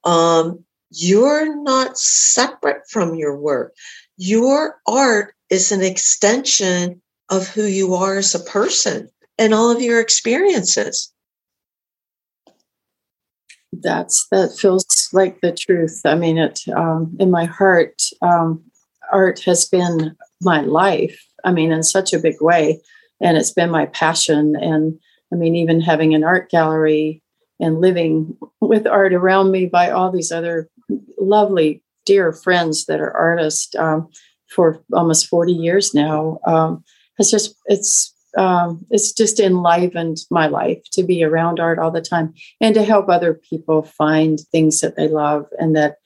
Um, 0.05 0.67
you're 0.91 1.63
not 1.63 1.97
separate 1.99 2.83
from 2.89 3.15
your 3.15 3.37
work 3.37 3.75
your 4.17 4.81
art 4.87 5.35
is 5.51 5.73
an 5.73 5.83
extension 5.83 7.01
of 7.31 7.49
who 7.49 7.65
you 7.65 7.95
are 7.95 8.19
as 8.19 8.35
a 8.35 8.41
person 8.41 9.09
and 9.39 9.55
all 9.55 9.71
of 9.71 9.81
your 9.81 10.01
experiences 10.01 11.13
that's 13.73 14.27
that 14.31 14.57
feels 14.57 15.09
like 15.13 15.41
the 15.41 15.53
truth. 15.53 16.01
I 16.05 16.15
mean, 16.15 16.39
it 16.39 16.61
um, 16.75 17.17
in 17.19 17.31
my 17.31 17.45
heart, 17.45 18.03
um, 18.23 18.63
art 19.13 19.41
has 19.45 19.67
been 19.67 20.17
my 20.41 20.61
life. 20.63 21.21
I 21.45 21.53
mean, 21.53 21.73
in 21.73 21.83
such 21.83 22.13
a 22.13 22.19
big 22.19 22.41
way, 22.41 22.81
and 23.21 23.37
it's 23.37 23.53
been 23.53 23.71
my 23.71 23.87
passion. 23.87 24.57
And 24.57 24.99
I 25.33 25.37
mean, 25.37 25.57
even 25.57 25.81
having 25.81 26.15
an 26.15 26.25
art 26.25 26.51
gallery 26.51 27.23
and 27.61 27.81
living 27.81 28.37
with 28.61 28.87
art 28.87 29.13
around 29.13 29.51
me 29.51 29.67
by 29.67 29.91
all 29.91 30.11
these 30.11 30.33
other 30.33 30.69
lovely, 31.19 31.83
dear 32.07 32.33
friends 32.33 32.87
that 32.87 33.01
are 33.01 33.17
artists 33.17 33.75
um, 33.77 34.09
for 34.49 34.83
almost 34.93 35.27
forty 35.27 35.53
years 35.53 35.95
now. 35.95 36.39
Um, 36.47 36.85
has 37.19 37.31
just 37.31 37.55
it's 37.67 38.15
um, 38.37 38.87
it's 38.91 39.13
just 39.13 39.41
enlivened 39.41 40.19
my 40.31 40.47
life 40.47 40.83
to 40.93 41.03
be 41.03 41.25
around 41.25 41.59
art 41.59 41.79
all 41.79 41.91
the 41.91 42.01
time 42.01 42.33
and 42.61 42.75
to 42.75 42.85
help 42.85 43.09
other 43.09 43.35
people 43.35 43.83
find 43.83 44.41
things 44.53 44.81
that 44.81 44.97
they 44.97 45.09
love 45.09 45.47
and 45.59 45.75
that 45.77 45.97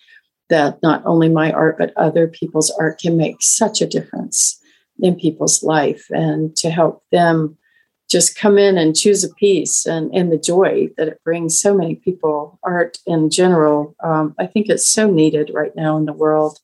that 0.50 0.82
not 0.82 1.02
only 1.06 1.28
my 1.28 1.52
art 1.52 1.78
but 1.78 1.92
other 1.96 2.28
people's 2.28 2.70
art 2.78 2.98
can 2.98 3.16
make 3.16 3.36
such 3.40 3.80
a 3.80 3.86
difference 3.86 4.60
in 5.00 5.16
people's 5.16 5.62
life 5.62 6.06
and 6.10 6.54
to 6.56 6.70
help 6.70 7.02
them 7.10 7.56
just 8.14 8.38
come 8.38 8.58
in 8.58 8.78
and 8.78 8.96
choose 8.96 9.24
a 9.24 9.34
piece 9.34 9.86
and, 9.86 10.14
and 10.14 10.30
the 10.30 10.38
joy 10.38 10.88
that 10.96 11.08
it 11.08 11.20
brings 11.24 11.60
so 11.60 11.74
many 11.74 11.96
people 11.96 12.60
art 12.62 12.98
in 13.06 13.28
general 13.28 13.96
um, 14.04 14.34
i 14.38 14.46
think 14.46 14.68
it's 14.68 14.86
so 14.86 15.10
needed 15.10 15.50
right 15.52 15.74
now 15.74 15.96
in 15.96 16.04
the 16.04 16.12
world 16.12 16.60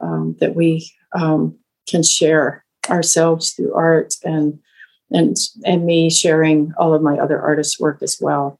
um, 0.00 0.36
that 0.40 0.54
we 0.54 0.90
um, 1.18 1.58
can 1.88 2.02
share 2.02 2.64
ourselves 2.90 3.52
through 3.52 3.72
art 3.74 4.14
and 4.22 4.58
and 5.10 5.36
and 5.64 5.86
me 5.86 6.10
sharing 6.10 6.72
all 6.78 6.94
of 6.94 7.02
my 7.02 7.16
other 7.18 7.40
artists' 7.40 7.78
work 7.78 8.02
as 8.02 8.18
well. 8.20 8.58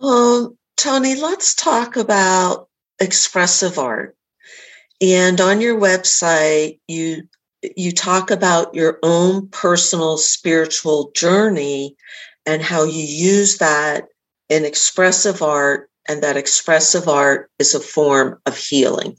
Well, 0.00 0.56
Toni, 0.76 1.16
let's 1.16 1.54
talk 1.54 1.96
about 1.96 2.68
expressive 3.00 3.78
art. 3.78 4.16
And 5.00 5.40
on 5.40 5.60
your 5.60 5.78
website, 5.78 6.78
you 6.86 7.28
you 7.62 7.92
talk 7.92 8.30
about 8.30 8.74
your 8.74 8.98
own 9.02 9.48
personal 9.48 10.16
spiritual 10.16 11.10
journey 11.14 11.96
and 12.46 12.62
how 12.62 12.84
you 12.84 13.02
use 13.02 13.58
that 13.58 14.08
in 14.48 14.64
expressive 14.64 15.42
art, 15.42 15.88
and 16.08 16.22
that 16.22 16.36
expressive 16.36 17.06
art 17.06 17.50
is 17.58 17.74
a 17.74 17.80
form 17.80 18.40
of 18.46 18.56
healing. 18.56 19.16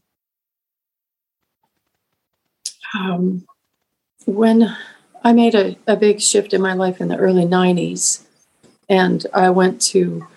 Um, 2.93 3.45
when 4.25 4.75
I 5.23 5.33
made 5.33 5.55
a, 5.55 5.75
a 5.87 5.95
big 5.95 6.19
shift 6.19 6.53
in 6.53 6.61
my 6.61 6.73
life 6.73 6.99
in 6.99 7.07
the 7.07 7.17
early 7.17 7.45
90s. 7.45 8.23
And 8.89 9.25
I 9.33 9.49
went 9.49 9.81
to 9.83 10.27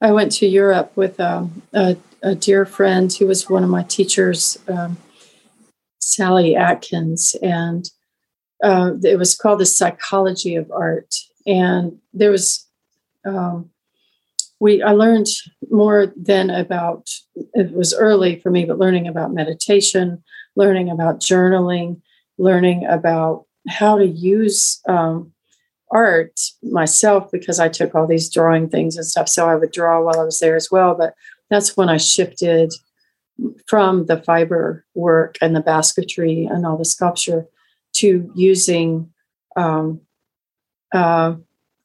I 0.00 0.12
went 0.12 0.30
to 0.32 0.46
Europe 0.46 0.92
with 0.94 1.18
um, 1.18 1.62
a, 1.72 1.96
a, 2.22 2.36
dear 2.36 2.64
friend 2.64 3.12
who 3.12 3.26
was 3.26 3.50
one 3.50 3.64
of 3.64 3.70
my 3.70 3.82
teachers, 3.82 4.56
um, 4.68 4.96
Sally 6.08 6.56
Atkins, 6.56 7.36
and 7.42 7.90
uh, 8.62 8.92
it 9.02 9.18
was 9.18 9.36
called 9.36 9.60
the 9.60 9.66
Psychology 9.66 10.56
of 10.56 10.70
Art. 10.70 11.14
And 11.46 11.98
there 12.12 12.30
was 12.30 12.66
um, 13.24 13.70
we 14.60 14.82
I 14.82 14.92
learned 14.92 15.26
more 15.70 16.12
than 16.16 16.50
about 16.50 17.08
it 17.54 17.72
was 17.72 17.94
early 17.94 18.40
for 18.40 18.50
me, 18.50 18.64
but 18.64 18.78
learning 18.78 19.06
about 19.06 19.34
meditation, 19.34 20.22
learning 20.56 20.90
about 20.90 21.20
journaling, 21.20 22.00
learning 22.38 22.86
about 22.86 23.44
how 23.68 23.98
to 23.98 24.06
use 24.06 24.80
um, 24.88 25.32
art 25.90 26.40
myself 26.62 27.30
because 27.30 27.60
I 27.60 27.68
took 27.68 27.94
all 27.94 28.06
these 28.06 28.32
drawing 28.32 28.68
things 28.68 28.96
and 28.96 29.06
stuff. 29.06 29.28
So 29.28 29.48
I 29.48 29.56
would 29.56 29.72
draw 29.72 30.02
while 30.02 30.20
I 30.20 30.24
was 30.24 30.40
there 30.40 30.56
as 30.56 30.70
well. 30.70 30.94
But 30.94 31.14
that's 31.50 31.76
when 31.76 31.88
I 31.88 31.96
shifted 31.96 32.72
from 33.66 34.06
the 34.06 34.20
fiber 34.22 34.84
work 34.94 35.36
and 35.40 35.54
the 35.54 35.60
basketry 35.60 36.44
and 36.44 36.66
all 36.66 36.76
the 36.76 36.84
sculpture 36.84 37.46
to 37.94 38.30
using 38.34 39.10
um, 39.56 40.00
uh, 40.92 41.34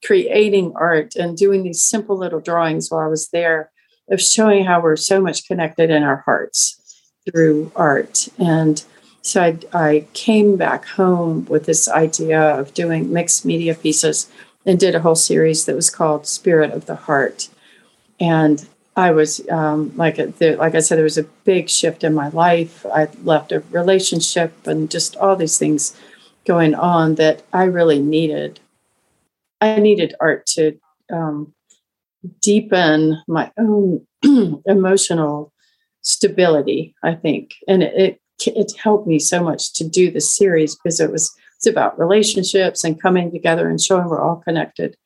creating 0.04 0.74
art 0.76 1.16
and 1.16 1.38
doing 1.38 1.64
these 1.64 1.82
simple 1.82 2.18
little 2.18 2.40
drawings 2.40 2.90
while 2.90 3.02
I 3.02 3.08
was 3.08 3.30
there 3.30 3.72
of 4.10 4.22
showing 4.22 4.66
how 4.66 4.82
we're 4.82 4.96
so 4.96 5.22
much 5.22 5.48
connected 5.48 5.90
in 5.90 6.04
our 6.04 6.18
hearts 6.26 6.80
through 7.26 7.72
art. 7.76 8.28
And 8.38 8.84
so 9.22 9.42
I, 9.42 9.60
I 9.74 10.08
came 10.14 10.58
back 10.58 10.86
home 10.86 11.46
with 11.46 11.66
this 11.66 11.88
idea 11.88 12.42
of 12.42 12.74
doing 12.74 13.14
mixed 13.14 13.46
media 13.46 13.76
pieces 13.76 14.30
and 14.66 14.80
did 14.80 14.96
a 14.96 15.00
whole 15.00 15.16
series 15.16 15.66
that 15.66 15.76
was 15.76 15.90
called 15.90 16.28
Spirit 16.28 16.72
of 16.72 16.86
the 16.86 16.96
Heart. 16.96 17.50
And 18.20 18.68
I 18.96 19.12
was 19.12 19.48
um, 19.50 19.92
like, 19.96 20.18
there, 20.38 20.56
like 20.56 20.76
I 20.76 20.80
said, 20.80 20.98
there 20.98 21.04
was 21.04 21.18
a 21.18 21.24
big 21.46 21.70
shift 21.70 22.04
in 22.04 22.14
my 22.14 22.30
life. 22.30 22.86
I 22.86 23.08
left 23.24 23.52
a 23.52 23.62
relationship 23.72 24.68
and 24.68 24.90
just 24.90 25.16
all 25.18 25.36
these 25.36 25.58
things 25.58 25.98
going 26.46 26.76
on 26.76 27.16
that 27.16 27.44
I 27.54 27.64
really 27.64 28.00
needed. 28.00 28.60
I 29.62 29.80
needed 29.80 30.14
art 30.20 30.46
to 30.48 30.78
um, 31.12 31.54
deepen 32.42 33.22
my 33.28 33.52
own 33.58 34.06
emotional 34.66 35.52
stability. 36.02 36.94
I 37.02 37.16
think, 37.16 37.56
and 37.68 37.82
it, 37.82 37.94
it 37.96 38.20
it 38.48 38.74
helped 38.78 39.08
me 39.08 39.20
so 39.20 39.42
much 39.42 39.74
to 39.74 39.88
do 39.88 40.12
this 40.12 40.36
series 40.36 40.76
because 40.76 41.00
it 41.00 41.12
was 41.12 41.34
it's 41.56 41.68
about 41.68 41.98
relationships 41.98 42.84
and 42.84 43.02
coming 43.02 43.32
together 43.32 43.70
and 43.70 43.80
showing 43.80 44.10
we're 44.10 44.22
all 44.22 44.38
connected 44.46 44.98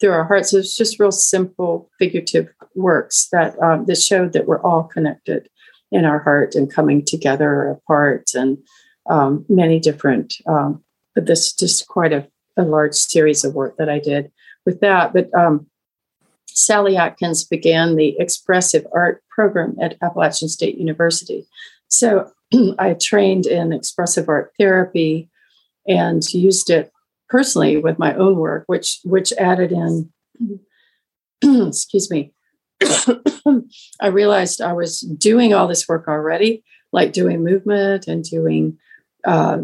through 0.00 0.12
our 0.12 0.24
hearts. 0.24 0.52
It 0.52 0.58
was 0.58 0.76
just 0.76 1.00
real 1.00 1.12
simple 1.12 1.90
figurative 1.98 2.48
works 2.74 3.28
that 3.32 3.60
um, 3.62 3.86
that 3.86 3.98
showed 3.98 4.32
that 4.32 4.46
we're 4.46 4.62
all 4.62 4.84
connected 4.84 5.48
in 5.90 6.04
our 6.04 6.18
heart 6.18 6.54
and 6.54 6.72
coming 6.72 7.04
together 7.04 7.68
apart 7.68 8.30
and 8.34 8.58
um, 9.08 9.44
many 9.48 9.78
different. 9.78 10.34
Um, 10.46 10.82
but 11.14 11.26
this 11.26 11.52
just 11.52 11.86
quite 11.86 12.12
a, 12.12 12.26
a, 12.56 12.62
large 12.62 12.94
series 12.94 13.44
of 13.44 13.54
work 13.54 13.76
that 13.76 13.88
I 13.88 14.00
did 14.00 14.32
with 14.66 14.80
that. 14.80 15.12
But 15.12 15.32
um, 15.34 15.66
Sally 16.46 16.96
Atkins 16.96 17.44
began 17.44 17.96
the 17.96 18.16
expressive 18.18 18.86
art 18.92 19.22
program 19.28 19.76
at 19.80 19.96
Appalachian 20.02 20.48
State 20.48 20.78
University. 20.78 21.46
So 21.88 22.30
I 22.78 22.94
trained 22.94 23.46
in 23.46 23.72
expressive 23.72 24.28
art 24.28 24.52
therapy 24.58 25.28
and 25.86 26.22
used 26.32 26.70
it 26.70 26.90
personally 27.28 27.76
with 27.76 27.98
my 27.98 28.14
own 28.14 28.36
work, 28.36 28.64
which 28.66 29.00
which 29.04 29.32
added 29.34 29.72
in, 29.72 30.10
excuse 31.68 32.10
me, 32.10 32.32
I 34.00 34.06
realized 34.08 34.60
I 34.60 34.72
was 34.72 35.00
doing 35.00 35.54
all 35.54 35.68
this 35.68 35.88
work 35.88 36.08
already, 36.08 36.64
like 36.92 37.12
doing 37.12 37.42
movement 37.42 38.06
and 38.06 38.24
doing 38.24 38.78
uh, 39.24 39.58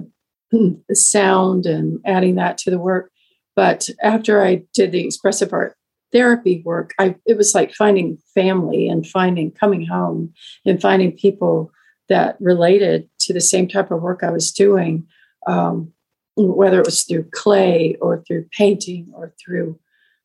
sound 0.92 1.66
and 1.66 2.00
adding 2.04 2.36
that 2.36 2.58
to 2.58 2.70
the 2.70 2.78
work. 2.78 3.10
But 3.56 3.88
after 4.02 4.42
I 4.42 4.62
did 4.74 4.92
the 4.92 5.04
expressive 5.04 5.52
art 5.52 5.76
therapy 6.12 6.62
work, 6.64 6.92
I 6.98 7.16
it 7.26 7.36
was 7.36 7.54
like 7.54 7.74
finding 7.74 8.18
family 8.34 8.88
and 8.88 9.06
finding 9.06 9.50
coming 9.50 9.86
home 9.86 10.32
and 10.64 10.80
finding 10.80 11.12
people 11.12 11.72
that 12.08 12.36
related 12.40 13.08
to 13.20 13.32
the 13.32 13.40
same 13.40 13.68
type 13.68 13.90
of 13.90 14.02
work 14.02 14.22
I 14.22 14.30
was 14.30 14.50
doing, 14.50 15.06
um, 15.46 15.92
whether 16.36 16.80
it 16.80 16.86
was 16.86 17.04
through 17.04 17.28
clay 17.32 17.96
or 18.00 18.22
through 18.26 18.46
painting 18.50 19.12
or 19.14 19.32
through 19.42 19.78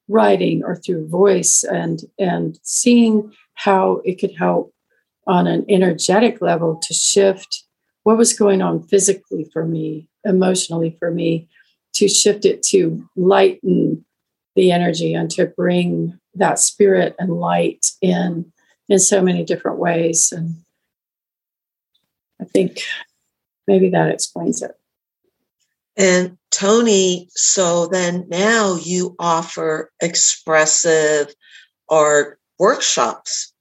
writing 0.08 0.64
or 0.64 0.76
through 0.76 1.08
voice, 1.08 1.64
and 1.64 2.02
and 2.20 2.60
seeing 2.64 3.34
how 3.56 4.02
it 4.06 4.20
could 4.20 4.36
help 4.36 4.74
on 5.28 5.48
an 5.48 5.66
energetic 5.70 6.42
level 6.42 6.80
to 6.84 6.94
shift 6.94 7.64
what 8.04 8.18
was 8.18 8.38
going 8.38 8.62
on 8.62 8.84
physically 8.84 9.50
for 9.52 9.66
me, 9.66 10.08
emotionally 10.24 10.96
for 11.00 11.10
me, 11.10 11.48
to 11.94 12.08
shift 12.08 12.46
it 12.46 12.62
to 12.62 13.08
lighten 13.16 14.06
the 14.56 14.72
energy 14.72 15.14
and 15.14 15.32
to 15.32 15.48
bring 15.48 16.18
that 16.36 16.60
spirit 16.60 17.16
and 17.18 17.40
light 17.40 17.88
in 18.02 18.52
in 18.88 19.00
so 19.00 19.22
many 19.22 19.44
different 19.44 19.80
ways. 19.80 20.32
And 20.32 20.56
i 22.40 22.46
think 22.46 22.82
maybe 23.68 23.90
that 23.90 24.12
explains 24.12 24.62
it. 24.62 24.78
And 25.98 26.38
toni 26.56 27.28
so 27.32 27.88
then 27.88 28.26
now 28.30 28.76
you 28.76 29.16
offer 29.20 29.92
expressive 30.02 31.34
art 31.90 32.40
workshops 32.60 33.54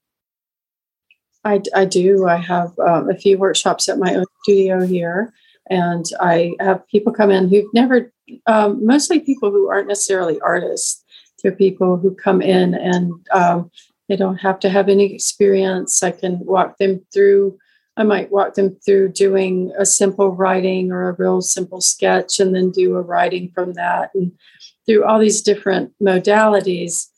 i, 1.45 1.61
I 1.75 1.85
do 1.85 2.27
i 2.27 2.37
have 2.37 2.73
um, 2.79 3.11
a 3.11 3.17
few 3.17 3.39
workshops 3.39 3.89
at 3.89 3.99
my 3.99 4.15
own 4.15 4.27
studio 4.43 4.87
here 4.87 5.33
and 5.69 6.05
i 6.21 6.55
have 6.61 6.87
people 6.89 7.13
come 7.13 7.31
in 7.31 7.49
who've 7.49 7.73
never 7.75 8.13
um, 8.47 8.85
mostly 8.85 9.21
people 9.21 9.51
who 9.51 9.69
aren't 9.69 9.89
necessarily 9.89 10.41
artists. 10.41 11.03
They're 11.43 11.53
people 11.53 11.97
who 11.97 12.15
come 12.15 12.41
in 12.41 12.75
and 12.75 13.13
um, 13.33 13.71
they 14.09 14.17
don't 14.17 14.37
have 14.37 14.59
to 14.61 14.71
have 14.71 14.89
any 14.89 15.13
experience. 15.15 16.03
I 16.03 16.11
can 16.11 16.39
walk 16.41 16.79
them 16.79 17.05
through. 17.13 17.59
I 17.97 18.03
might 18.03 18.33
walk 18.33 18.55
them 18.55 18.77
through 18.85 19.11
doing 19.13 19.73
a 19.79 19.87
simple 19.87 20.31
writing 20.31 20.91
or 20.91 21.09
a 21.09 21.15
real 21.15 21.41
simple 21.41 21.81
sketch, 21.81 22.41
and 22.41 22.55
then 22.55 22.71
do 22.71 22.97
a 22.97 23.03
writing 23.03 23.51
from 23.55 23.75
that, 23.75 24.11
and 24.15 24.33
through 24.87 25.05
all 25.05 25.19
these 25.19 25.43
different 25.43 25.93
modalities. 26.03 27.09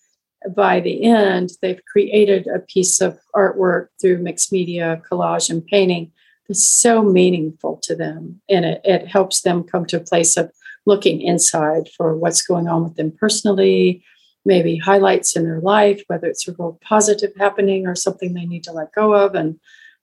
By 0.55 0.81
the 0.81 1.05
end, 1.05 1.51
they've 1.61 1.85
created 1.91 2.47
a 2.47 2.61
piece 2.61 3.01
of 3.01 3.19
artwork 3.35 3.89
through 4.01 4.19
mixed 4.19 4.53
media, 4.53 5.03
collage, 5.11 5.51
and 5.51 5.67
painting 5.67 6.13
that's 6.47 6.67
so 6.67 7.03
meaningful 7.03 7.79
to 7.83 7.97
them, 7.97 8.41
and 8.49 8.65
it, 8.65 8.81
it 8.85 9.09
helps 9.09 9.41
them 9.43 9.65
come 9.65 9.87
to 9.87 9.97
a 9.97 10.01
place 10.01 10.37
of 10.37 10.53
looking 10.85 11.21
inside 11.21 11.89
for 11.97 12.17
what's 12.17 12.43
going 12.43 12.69
on 12.69 12.85
with 12.85 12.95
them 12.97 13.11
personally, 13.11 14.05
maybe 14.45 14.77
highlights 14.77 15.35
in 15.35 15.43
their 15.43 15.61
life, 15.61 16.03
whether 16.07 16.29
it's 16.29 16.47
a 16.47 16.53
real 16.53 16.79
positive 16.81 17.33
happening 17.37 17.87
or 17.87 17.97
something 17.97 18.35
they 18.35 18.47
need 18.47 18.63
to 18.63 18.73
let 18.73 18.93
go 18.93 19.13
of 19.13 19.35
and 19.35 19.59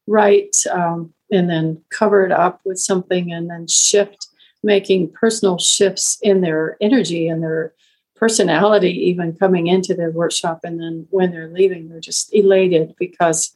write, 0.08 0.58
um, 0.72 1.14
and 1.32 1.50
then 1.50 1.82
cover 1.90 2.26
it 2.26 2.32
up 2.32 2.62
with 2.66 2.78
something 2.78 3.32
and 3.32 3.50
then 3.50 3.68
shift, 3.68 4.28
making 4.62 5.12
personal 5.12 5.58
shifts 5.58 6.18
in 6.22 6.42
their 6.42 6.78
energy 6.80 7.28
and 7.28 7.42
their 7.42 7.74
personality, 8.16 8.92
even 8.92 9.36
coming 9.36 9.68
into 9.68 9.94
their 9.94 10.12
workshop. 10.12 10.62
And 10.64 10.80
then 10.80 11.08
when 11.10 11.32
they're 11.32 11.50
leaving, 11.50 11.90
they're 11.90 12.00
just 12.00 12.34
elated 12.34 12.96
because 12.98 13.56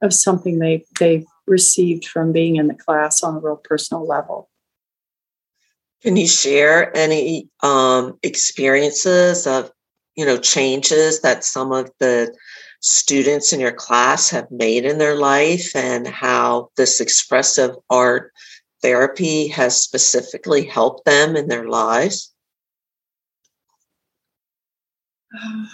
of 0.00 0.12
something 0.12 0.58
they, 0.58 0.84
they 0.98 1.24
received 1.46 2.06
from 2.06 2.32
being 2.32 2.56
in 2.56 2.66
the 2.66 2.74
class 2.74 3.22
on 3.22 3.36
a 3.36 3.40
real 3.40 3.56
personal 3.56 4.06
level. 4.06 4.48
Can 6.02 6.16
you 6.16 6.26
share 6.26 6.96
any 6.96 7.48
um, 7.62 8.18
experiences 8.24 9.46
of, 9.46 9.70
you 10.16 10.26
know, 10.26 10.36
changes 10.36 11.20
that 11.20 11.44
some 11.44 11.70
of 11.70 11.90
the 12.00 12.34
students 12.82 13.52
in 13.52 13.60
your 13.60 13.72
class 13.72 14.28
have 14.30 14.50
made 14.50 14.84
in 14.84 14.98
their 14.98 15.14
life 15.14 15.74
and 15.74 16.06
how 16.06 16.70
this 16.76 17.00
expressive 17.00 17.74
art 17.88 18.32
therapy 18.82 19.46
has 19.46 19.80
specifically 19.80 20.64
helped 20.64 21.04
them 21.04 21.36
in 21.36 21.48
their 21.48 21.68
lives? 21.68 22.34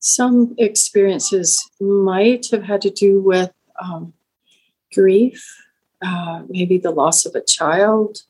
Some 0.00 0.54
experiences 0.58 1.62
might 1.78 2.46
have 2.50 2.62
had 2.62 2.80
to 2.82 2.90
do 2.90 3.20
with 3.20 3.52
um, 3.80 4.14
grief, 4.94 5.46
uh, 6.02 6.42
maybe 6.48 6.78
the 6.78 6.90
loss 6.90 7.26
of 7.26 7.34
a 7.34 7.42
child, 7.42 8.22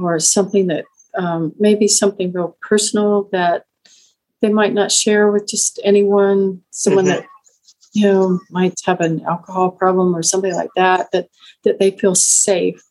or 0.00 0.18
something 0.18 0.66
that 0.66 0.84
um, 1.16 1.54
maybe 1.58 1.86
something 1.86 2.32
real 2.32 2.56
personal 2.60 3.28
that 3.30 3.66
they 4.40 4.50
might 4.50 4.74
not 4.74 4.92
share 4.92 5.30
with 5.30 5.46
just 5.48 5.80
anyone, 5.84 6.62
someone 6.70 7.06
mm-hmm. 7.06 7.20
that 7.20 7.26
you 7.92 8.04
know 8.04 8.38
might 8.50 8.74
have 8.84 9.00
an 9.00 9.24
alcohol 9.24 9.70
problem 9.70 10.14
or 10.14 10.22
something 10.22 10.54
like 10.54 10.70
that, 10.76 11.10
that 11.12 11.28
that 11.64 11.78
they 11.78 11.90
feel 11.90 12.14
safe 12.14 12.82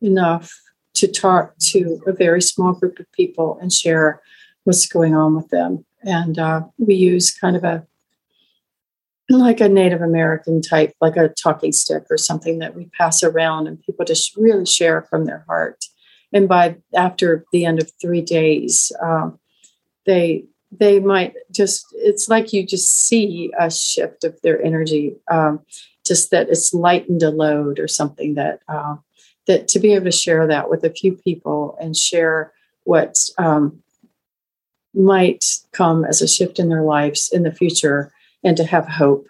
enough 0.00 0.52
to 0.94 1.06
talk 1.06 1.56
to 1.58 2.00
a 2.06 2.12
very 2.12 2.42
small 2.42 2.72
group 2.72 2.98
of 2.98 3.10
people 3.12 3.58
and 3.60 3.72
share 3.72 4.20
what's 4.64 4.86
going 4.86 5.14
on 5.14 5.36
with 5.36 5.48
them. 5.48 5.84
And 6.02 6.38
uh, 6.38 6.62
we 6.78 6.94
use 6.94 7.30
kind 7.30 7.56
of 7.56 7.64
a 7.64 7.86
like 9.28 9.60
a 9.60 9.68
Native 9.68 10.02
American 10.02 10.60
type, 10.60 10.92
like 11.00 11.16
a 11.16 11.28
talking 11.28 11.72
stick 11.72 12.04
or 12.10 12.18
something 12.18 12.58
that 12.58 12.74
we 12.74 12.86
pass 12.98 13.22
around, 13.22 13.68
and 13.68 13.82
people 13.82 14.04
just 14.04 14.36
really 14.36 14.66
share 14.66 15.02
from 15.02 15.24
their 15.24 15.44
heart 15.46 15.84
and 16.32 16.48
by 16.48 16.76
after 16.94 17.44
the 17.52 17.64
end 17.64 17.80
of 17.80 17.90
three 18.00 18.22
days, 18.22 18.92
um, 19.02 19.38
they 20.06 20.44
they 20.72 21.00
might 21.00 21.34
just 21.50 21.86
it's 21.94 22.28
like 22.28 22.52
you 22.52 22.64
just 22.64 23.06
see 23.06 23.52
a 23.58 23.70
shift 23.70 24.24
of 24.24 24.40
their 24.42 24.62
energy, 24.62 25.16
um, 25.30 25.60
just 26.06 26.30
that 26.30 26.48
it's 26.48 26.72
lightened 26.72 27.22
a 27.22 27.30
load 27.30 27.78
or 27.78 27.88
something 27.88 28.34
that 28.34 28.60
uh, 28.68 28.96
that 29.46 29.68
to 29.68 29.78
be 29.78 29.94
able 29.94 30.04
to 30.04 30.12
share 30.12 30.46
that 30.46 30.70
with 30.70 30.84
a 30.84 30.90
few 30.90 31.12
people 31.12 31.76
and 31.80 31.96
share 31.96 32.52
what 32.84 33.18
um, 33.38 33.82
might 34.94 35.44
come 35.72 36.04
as 36.04 36.22
a 36.22 36.28
shift 36.28 36.58
in 36.58 36.68
their 36.68 36.82
lives 36.82 37.30
in 37.32 37.42
the 37.42 37.52
future 37.52 38.12
and 38.44 38.56
to 38.56 38.64
have 38.64 38.86
hope 38.86 39.26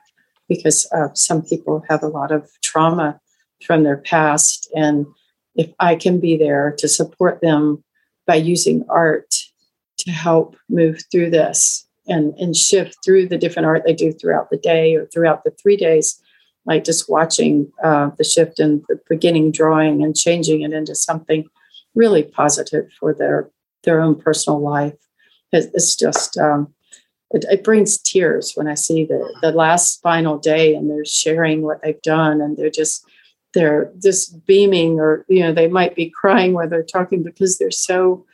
because 0.48 0.86
uh, 0.92 1.08
some 1.14 1.42
people 1.42 1.84
have 1.88 2.02
a 2.02 2.08
lot 2.08 2.32
of 2.32 2.50
trauma 2.62 3.20
from 3.64 3.84
their 3.84 3.96
past. 3.96 4.70
And 4.74 5.06
if 5.54 5.70
I 5.78 5.96
can 5.96 6.20
be 6.20 6.36
there 6.36 6.74
to 6.78 6.88
support 6.88 7.40
them 7.40 7.84
by 8.26 8.36
using 8.36 8.84
art 8.88 9.29
to 10.04 10.10
help 10.10 10.56
move 10.68 11.02
through 11.10 11.30
this 11.30 11.86
and, 12.06 12.34
and 12.34 12.56
shift 12.56 12.98
through 13.04 13.28
the 13.28 13.38
different 13.38 13.66
art 13.66 13.82
they 13.84 13.94
do 13.94 14.12
throughout 14.12 14.50
the 14.50 14.56
day 14.56 14.94
or 14.94 15.06
throughout 15.06 15.44
the 15.44 15.50
three 15.50 15.76
days, 15.76 16.20
like 16.66 16.84
just 16.84 17.08
watching 17.08 17.70
uh, 17.82 18.10
the 18.18 18.24
shift 18.24 18.60
in 18.60 18.82
the 18.88 19.00
beginning 19.08 19.52
drawing 19.52 20.02
and 20.02 20.16
changing 20.16 20.62
it 20.62 20.72
into 20.72 20.94
something 20.94 21.44
really 21.94 22.22
positive 22.22 22.86
for 22.98 23.14
their 23.14 23.50
their 23.84 24.00
own 24.00 24.14
personal 24.14 24.60
life. 24.60 24.94
It's 25.52 25.96
just 25.96 26.36
um, 26.38 26.72
it, 27.32 27.44
it, 27.50 27.64
brings 27.64 27.98
tears 27.98 28.52
when 28.54 28.68
I 28.68 28.74
see 28.74 29.04
the 29.04 29.34
the 29.40 29.52
last 29.52 30.00
final 30.02 30.38
day 30.38 30.74
and 30.74 30.88
they're 30.88 31.04
sharing 31.04 31.62
what 31.62 31.82
they've 31.82 32.02
done 32.02 32.40
and 32.40 32.56
they're 32.56 32.70
just 32.70 33.04
they're 33.54 33.92
just 34.00 34.44
beaming 34.46 35.00
or 35.00 35.24
you 35.28 35.40
know 35.40 35.52
they 35.52 35.66
might 35.66 35.94
be 35.94 36.10
crying 36.10 36.52
while 36.52 36.68
they're 36.68 36.82
talking 36.82 37.22
because 37.22 37.58
they're 37.58 37.70
so 37.70 38.24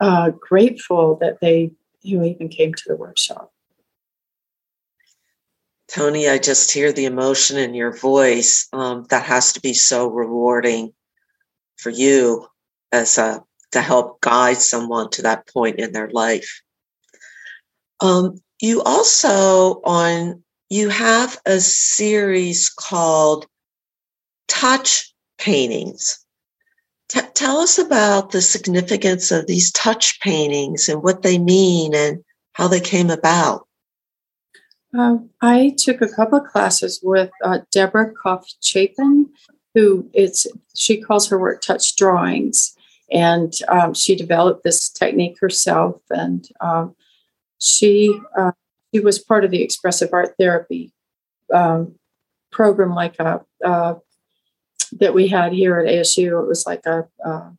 uh, 0.00 0.30
grateful 0.30 1.16
that 1.20 1.40
they 1.40 1.70
you 2.02 2.18
know 2.18 2.24
even 2.24 2.48
came 2.48 2.72
to 2.72 2.84
the 2.86 2.96
workshop 2.96 3.52
toni 5.88 6.28
i 6.28 6.38
just 6.38 6.72
hear 6.72 6.92
the 6.92 7.04
emotion 7.04 7.58
in 7.58 7.74
your 7.74 7.92
voice 7.92 8.68
um, 8.72 9.04
that 9.10 9.24
has 9.24 9.52
to 9.52 9.60
be 9.60 9.74
so 9.74 10.08
rewarding 10.08 10.92
for 11.76 11.90
you 11.90 12.46
as 12.92 13.18
a 13.18 13.42
to 13.72 13.80
help 13.80 14.20
guide 14.20 14.56
someone 14.56 15.08
to 15.10 15.22
that 15.22 15.46
point 15.46 15.78
in 15.78 15.92
their 15.92 16.10
life 16.10 16.62
um, 18.00 18.40
you 18.60 18.82
also 18.82 19.80
on 19.84 20.42
you 20.70 20.88
have 20.88 21.40
a 21.46 21.60
series 21.60 22.70
called 22.70 23.46
touch 24.46 25.12
paintings. 25.38 26.24
T- 27.10 27.20
tell 27.34 27.58
us 27.58 27.76
about 27.76 28.30
the 28.30 28.40
significance 28.40 29.32
of 29.32 29.48
these 29.48 29.72
touch 29.72 30.20
paintings 30.20 30.88
and 30.88 31.02
what 31.02 31.22
they 31.22 31.38
mean 31.38 31.92
and 31.92 32.22
how 32.52 32.68
they 32.68 32.78
came 32.78 33.10
about. 33.10 33.66
Um, 34.96 35.30
I 35.40 35.74
took 35.76 36.00
a 36.00 36.08
couple 36.08 36.38
of 36.38 36.46
classes 36.46 37.00
with 37.02 37.30
uh, 37.44 37.58
Deborah 37.72 38.12
Koff 38.12 38.46
Chapin, 38.60 39.28
who 39.74 40.08
it's 40.12 40.46
she 40.76 41.00
calls 41.00 41.28
her 41.28 41.38
work 41.38 41.62
touch 41.62 41.96
drawings, 41.96 42.76
and 43.10 43.52
um, 43.68 43.92
she 43.94 44.14
developed 44.14 44.62
this 44.62 44.88
technique 44.88 45.38
herself. 45.40 46.00
And 46.10 46.48
um, 46.60 46.94
she 47.58 48.16
uh, 48.38 48.52
she 48.94 49.00
was 49.00 49.18
part 49.18 49.44
of 49.44 49.50
the 49.50 49.62
expressive 49.62 50.10
art 50.12 50.34
therapy 50.38 50.92
um, 51.52 51.96
program, 52.52 52.94
like 52.94 53.18
a 53.18 53.40
uh, 53.64 53.94
that 54.92 55.14
we 55.14 55.28
had 55.28 55.52
here 55.52 55.78
at 55.78 55.92
ASU. 55.92 56.42
It 56.42 56.48
was 56.48 56.66
like 56.66 56.84
a 56.86 57.08
uh, 57.24 57.50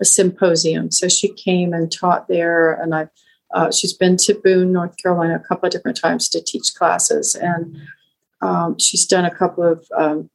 a 0.00 0.04
symposium. 0.04 0.90
So 0.90 1.08
she 1.08 1.32
came 1.32 1.72
and 1.72 1.90
taught 1.90 2.28
there, 2.28 2.72
and 2.72 2.94
I. 2.94 3.08
Uh, 3.52 3.68
she's 3.72 3.92
been 3.92 4.16
to 4.16 4.32
Boone, 4.32 4.72
North 4.72 4.96
Carolina, 5.02 5.34
a 5.34 5.40
couple 5.48 5.66
of 5.66 5.72
different 5.72 5.98
times 5.98 6.28
to 6.28 6.40
teach 6.40 6.72
classes, 6.76 7.34
and 7.34 7.76
um, 8.42 8.78
she's 8.78 9.04
done 9.04 9.24
a 9.24 9.34
couple 9.34 9.64
of 9.64 9.84
um, 9.98 10.30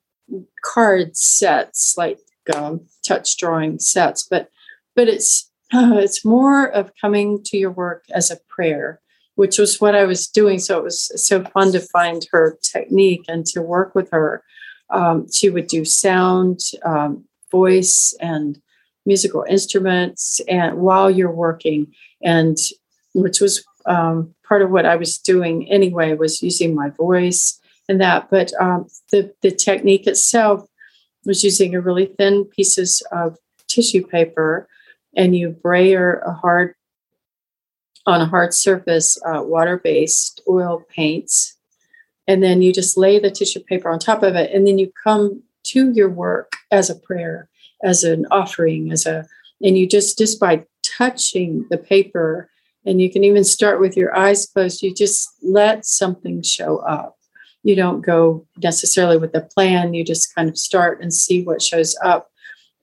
card 0.66 1.16
sets, 1.16 1.96
like 1.98 2.20
um, 2.54 2.82
touch 3.08 3.38
drawing 3.38 3.80
sets. 3.80 4.28
But 4.30 4.50
but 4.96 5.08
it's 5.08 5.50
uh, 5.74 5.94
it's 5.96 6.26
more 6.26 6.68
of 6.68 6.92
coming 7.00 7.42
to 7.46 7.58
your 7.58 7.72
work 7.72 8.04
as 8.14 8.30
a 8.32 8.40
prayer 8.50 9.00
which 9.36 9.58
was 9.58 9.80
what 9.80 9.96
I 9.96 10.06
was 10.06 10.28
doing. 10.28 10.60
So 10.60 10.80
it 10.80 10.84
was 10.84 11.24
so 11.24 11.44
fun 11.44 11.72
to 11.74 11.80
find 11.80 12.26
her 12.32 12.58
technique 12.62 13.26
and 13.28 13.46
to 13.48 13.62
work 13.62 13.94
with 13.94 14.10
her. 14.12 14.44
Um, 14.90 15.32
she 15.32 15.50
would 15.50 15.68
do 15.68 15.84
sound, 15.86 16.60
um, 16.84 17.26
voice, 17.52 18.16
and 18.20 18.62
musical 19.06 19.46
instruments, 19.48 20.42
and 20.48 20.78
while 20.78 21.10
you're 21.10 21.32
working, 21.32 21.94
and 22.22 22.58
which 23.14 23.40
was 23.40 23.64
um, 23.86 24.34
part 24.48 24.62
of 24.62 24.72
what 24.72 24.86
I 24.86 24.96
was 24.96 25.18
doing 25.18 25.70
anyway 25.72 26.14
was 26.14 26.42
using 26.42 26.74
my 26.76 26.90
voice 26.90 27.60
and 27.88 28.02
that. 28.02 28.30
But 28.30 28.52
um, 28.60 28.88
the 29.12 29.34
the 29.42 29.52
technique 29.52 30.08
itself 30.08 30.68
was 31.26 31.44
using 31.44 31.76
a 31.76 31.82
really 31.82 32.06
thin 32.06 32.46
pieces 32.46 33.02
of 33.12 33.38
tissue 33.68 34.06
paper, 34.06 34.68
and 35.16 35.36
you 35.36 35.50
brayer 35.50 36.20
a 36.26 36.34
hard 36.34 36.76
on 38.06 38.22
a 38.22 38.26
hard 38.26 38.54
surface 38.54 39.18
uh, 39.26 39.42
water 39.42 39.80
based 39.84 40.42
oil 40.48 40.84
paints. 40.90 41.55
And 42.28 42.42
then 42.42 42.62
you 42.62 42.74
just 42.74 42.98
lay 42.98 43.20
the 43.20 43.32
tissue 43.32 43.60
paper 43.60 43.90
on 43.90 44.00
top 44.00 44.24
of 44.24 44.36
it. 44.36 44.52
And 44.52 44.66
then 44.66 44.78
you 44.78 44.92
come 45.04 45.44
to 45.66 45.92
your 45.92 46.10
work 46.10 46.54
as 46.72 46.90
a 46.90 46.96
prayer, 46.96 47.50
as 47.84 48.04
an 48.04 48.26
offering, 48.32 48.92
as 48.92 49.06
a, 49.06 49.26
and 49.62 49.78
you 49.78 49.88
just, 49.88 50.18
just 50.18 50.40
by 50.40 50.66
touching 50.84 51.66
the 51.70 51.78
paper, 51.78 52.50
and 52.86 53.02
you 53.02 53.12
can 53.12 53.24
even 53.24 53.44
start 53.44 53.80
with 53.80 53.98
your 53.98 54.16
eyes 54.16 54.46
closed, 54.46 54.82
you 54.82 54.94
just 54.94 55.30
let 55.44 55.86
something 55.86 56.42
show 56.42 56.78
up. 56.80 57.18
You 57.64 57.76
don't 57.76 58.02
go 58.02 58.46
necessarily 58.62 59.18
with 59.18 59.36
a 59.36 59.42
plan, 59.42 59.94
you 59.94 60.04
just 60.04 60.34
kind 60.36 60.50
of 60.50 60.58
start 60.58 61.02
and 61.02 61.14
see 61.14 61.44
what 61.44 61.62
shows 61.62 61.96
up. 62.04 62.30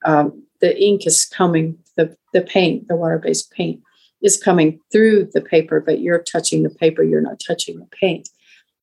Um, 0.04 0.44
the 0.60 0.80
ink 0.80 1.06
is 1.06 1.24
coming, 1.24 1.78
the, 1.96 2.16
the 2.32 2.42
paint, 2.42 2.88
the 2.88 2.96
water 2.96 3.18
based 3.18 3.52
paint 3.52 3.80
is 4.22 4.36
coming 4.36 4.80
through 4.90 5.28
the 5.34 5.40
paper, 5.40 5.80
but 5.80 6.00
you're 6.00 6.22
touching 6.22 6.62
the 6.62 6.70
paper, 6.70 7.02
you're 7.02 7.20
not 7.20 7.40
touching 7.44 7.78
the 7.78 7.86
paint. 7.86 8.28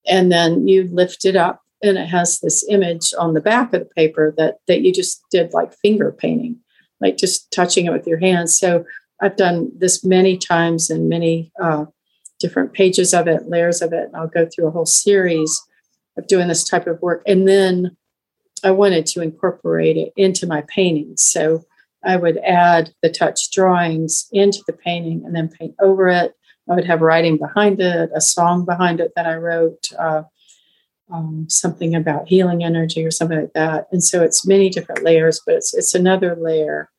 And 0.10 0.32
then 0.32 0.67
you 0.67 0.89
lift 0.91 1.26
it 1.26 1.36
up 1.36 1.62
and 1.82 1.98
it 1.98 2.08
has 2.08 2.39
this 2.39 2.65
image 2.69 3.13
on 3.17 3.34
the 3.34 3.41
back 3.41 3.74
of 3.74 3.82
the 3.82 3.93
paper 3.95 4.34
that 4.38 4.58
that 4.67 4.82
you 4.82 4.91
just 4.91 5.22
did 5.32 5.54
like 5.54 5.74
finger 5.74 6.12
painting, 6.12 6.58
like 7.00 7.17
just 7.17 7.52
touching 7.52 7.86
it 7.86 7.93
with 7.93 8.08
your 8.08 8.19
hands. 8.19 8.58
So 8.58 8.86
I've 9.22 9.38
done 9.38 9.72
this 9.78 10.04
many 10.04 10.38
times 10.38 10.89
and 10.89 11.10
many 11.10 11.52
uh, 11.62 11.86
different 12.39 12.74
pages 12.74 13.13
of 13.13 13.28
it, 13.28 13.50
layers 13.50 13.82
of 13.82 13.93
it, 13.93 14.06
and 14.06 14.15
I'll 14.15 14.28
go 14.28 14.45
through 14.45 14.67
a 14.67 14.72
whole 14.72 14.86
series 14.86 15.62
of 16.17 16.28
doing 16.28 16.48
this 16.48 16.63
type 16.63 16.88
of 16.88 17.02
work. 17.02 17.22
And 17.28 17.48
then 17.48 17.95
I 18.63 18.72
wanted 18.72 19.06
to 19.08 19.22
incorporate 19.22 19.98
it 19.98 20.13
into 20.15 20.48
my 20.48 20.63
paintings. 20.67 21.22
So 21.22 21.65
I 22.04 22.15
would 22.15 22.38
add 22.38 22.91
the 23.02 23.10
touch 23.10 23.52
drawings 23.52 24.28
into 24.32 24.60
the 24.67 24.74
painting 24.74 25.24
and 25.26 25.36
then 25.36 25.50
paint 25.50 25.76
over 25.82 26.08
it. 26.08 26.34
I 26.69 26.75
would 26.75 26.86
have 26.86 27.01
writing 27.01 27.38
behind 27.38 27.82
it, 27.82 28.12
a 28.13 28.21
song 28.21 28.65
behind 28.65 28.99
it 28.99 29.13
that 29.15 29.25
I 29.25 29.36
wrote, 29.36 29.91
uh, 29.97 30.23
um, 31.12 31.47
something 31.49 31.95
about 31.95 32.27
healing 32.27 32.63
energy 32.63 33.03
or 33.03 33.12
something 33.12 33.39
like 33.39 33.53
that. 33.53 33.88
And 33.91 34.03
so 34.03 34.21
it's 34.21 34.45
many 34.45 34.69
different 34.69 35.03
layers, 35.03 35.41
but 35.45 35.55
it's 35.55 35.73
it's 35.73 35.95
another 35.95 36.36
layer 36.36 36.89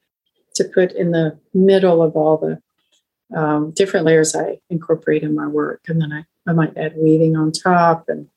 to 0.55 0.65
put 0.65 0.93
in 0.93 1.13
the 1.13 1.39
middle 1.55 2.03
of 2.03 2.17
all 2.17 2.37
the 2.37 2.61
um, 3.39 3.71
different 3.71 4.07
layers 4.07 4.35
I 4.35 4.59
incorporate 4.69 5.23
in 5.23 5.35
my 5.35 5.47
work, 5.47 5.83
and 5.87 6.03
then 6.03 6.13
I, 6.13 6.25
I 6.49 6.53
might 6.53 6.77
add 6.77 6.95
weaving 6.97 7.37
on 7.37 7.53
top. 7.53 8.09
And 8.09 8.29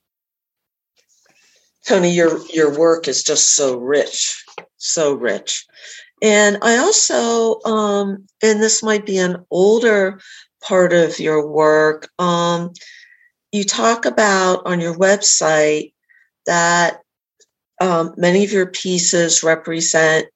Toni, 1.86 2.12
your 2.12 2.46
your 2.52 2.78
work 2.78 3.08
is 3.08 3.24
just 3.24 3.56
so 3.56 3.78
rich, 3.78 4.46
so 4.78 5.14
rich. 5.14 5.66
And 6.22 6.58
I 6.62 6.78
also, 6.78 7.60
um, 7.66 8.26
and 8.42 8.62
this 8.62 8.82
might 8.82 9.06
be 9.06 9.18
an 9.18 9.44
older 9.52 10.22
part 10.64 10.94
of 10.94 11.20
your 11.20 11.48
work, 11.48 12.10
um, 12.20 12.72
you 13.52 13.64
talk 13.64 14.06
about 14.06 14.66
on 14.66 14.80
your 14.80 14.96
website 14.96 15.94
that 16.46 17.02
um, 17.80 18.14
many 18.18 18.44
of 18.44 18.52
your 18.52 18.68
pieces 18.68 19.44
represent 19.44 20.28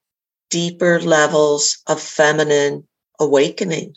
deeper 0.49 0.99
levels 0.99 1.81
of 1.87 2.01
feminine 2.01 2.87
awakening. 3.19 3.95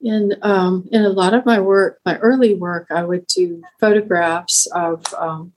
In 0.00 0.34
um, 0.42 0.86
in 0.92 1.02
a 1.02 1.08
lot 1.08 1.32
of 1.32 1.46
my 1.46 1.60
work, 1.60 1.98
my 2.04 2.18
early 2.18 2.54
work, 2.54 2.88
I 2.90 3.02
would 3.04 3.26
do 3.26 3.62
photographs 3.80 4.66
of 4.66 5.02
um, 5.14 5.52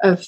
of 0.00 0.26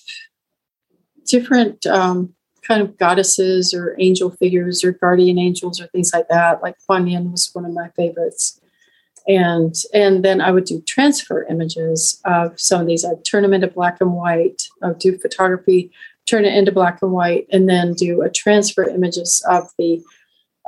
different 1.26 1.86
um, 1.86 2.34
kind 2.66 2.82
of 2.82 2.96
goddesses 2.96 3.72
or 3.72 3.96
angel 3.98 4.30
figures 4.30 4.82
or 4.84 4.92
guardian 4.92 5.38
angels 5.38 5.80
or 5.80 5.86
things 5.88 6.12
like 6.12 6.28
that. 6.28 6.62
Like 6.62 6.76
Kuan 6.86 7.06
Yin 7.06 7.30
was 7.30 7.50
one 7.52 7.64
of 7.64 7.72
my 7.72 7.88
favorites. 7.96 8.60
And 9.28 9.74
and 9.92 10.24
then 10.24 10.40
I 10.40 10.52
would 10.52 10.64
do 10.64 10.80
transfer 10.82 11.44
images 11.44 12.20
of 12.24 12.58
some 12.60 12.80
of 12.80 12.86
these. 12.86 13.04
I'd 13.04 13.24
turn 13.24 13.42
them 13.42 13.52
into 13.52 13.66
black 13.66 13.98
and 14.00 14.12
white. 14.12 14.62
I 14.82 14.88
would 14.88 15.00
do 15.00 15.18
photography, 15.18 15.90
turn 16.26 16.44
it 16.44 16.54
into 16.54 16.70
black 16.70 17.02
and 17.02 17.10
white, 17.10 17.46
and 17.50 17.68
then 17.68 17.94
do 17.94 18.22
a 18.22 18.30
transfer 18.30 18.88
images 18.88 19.44
of 19.48 19.70
the 19.78 20.02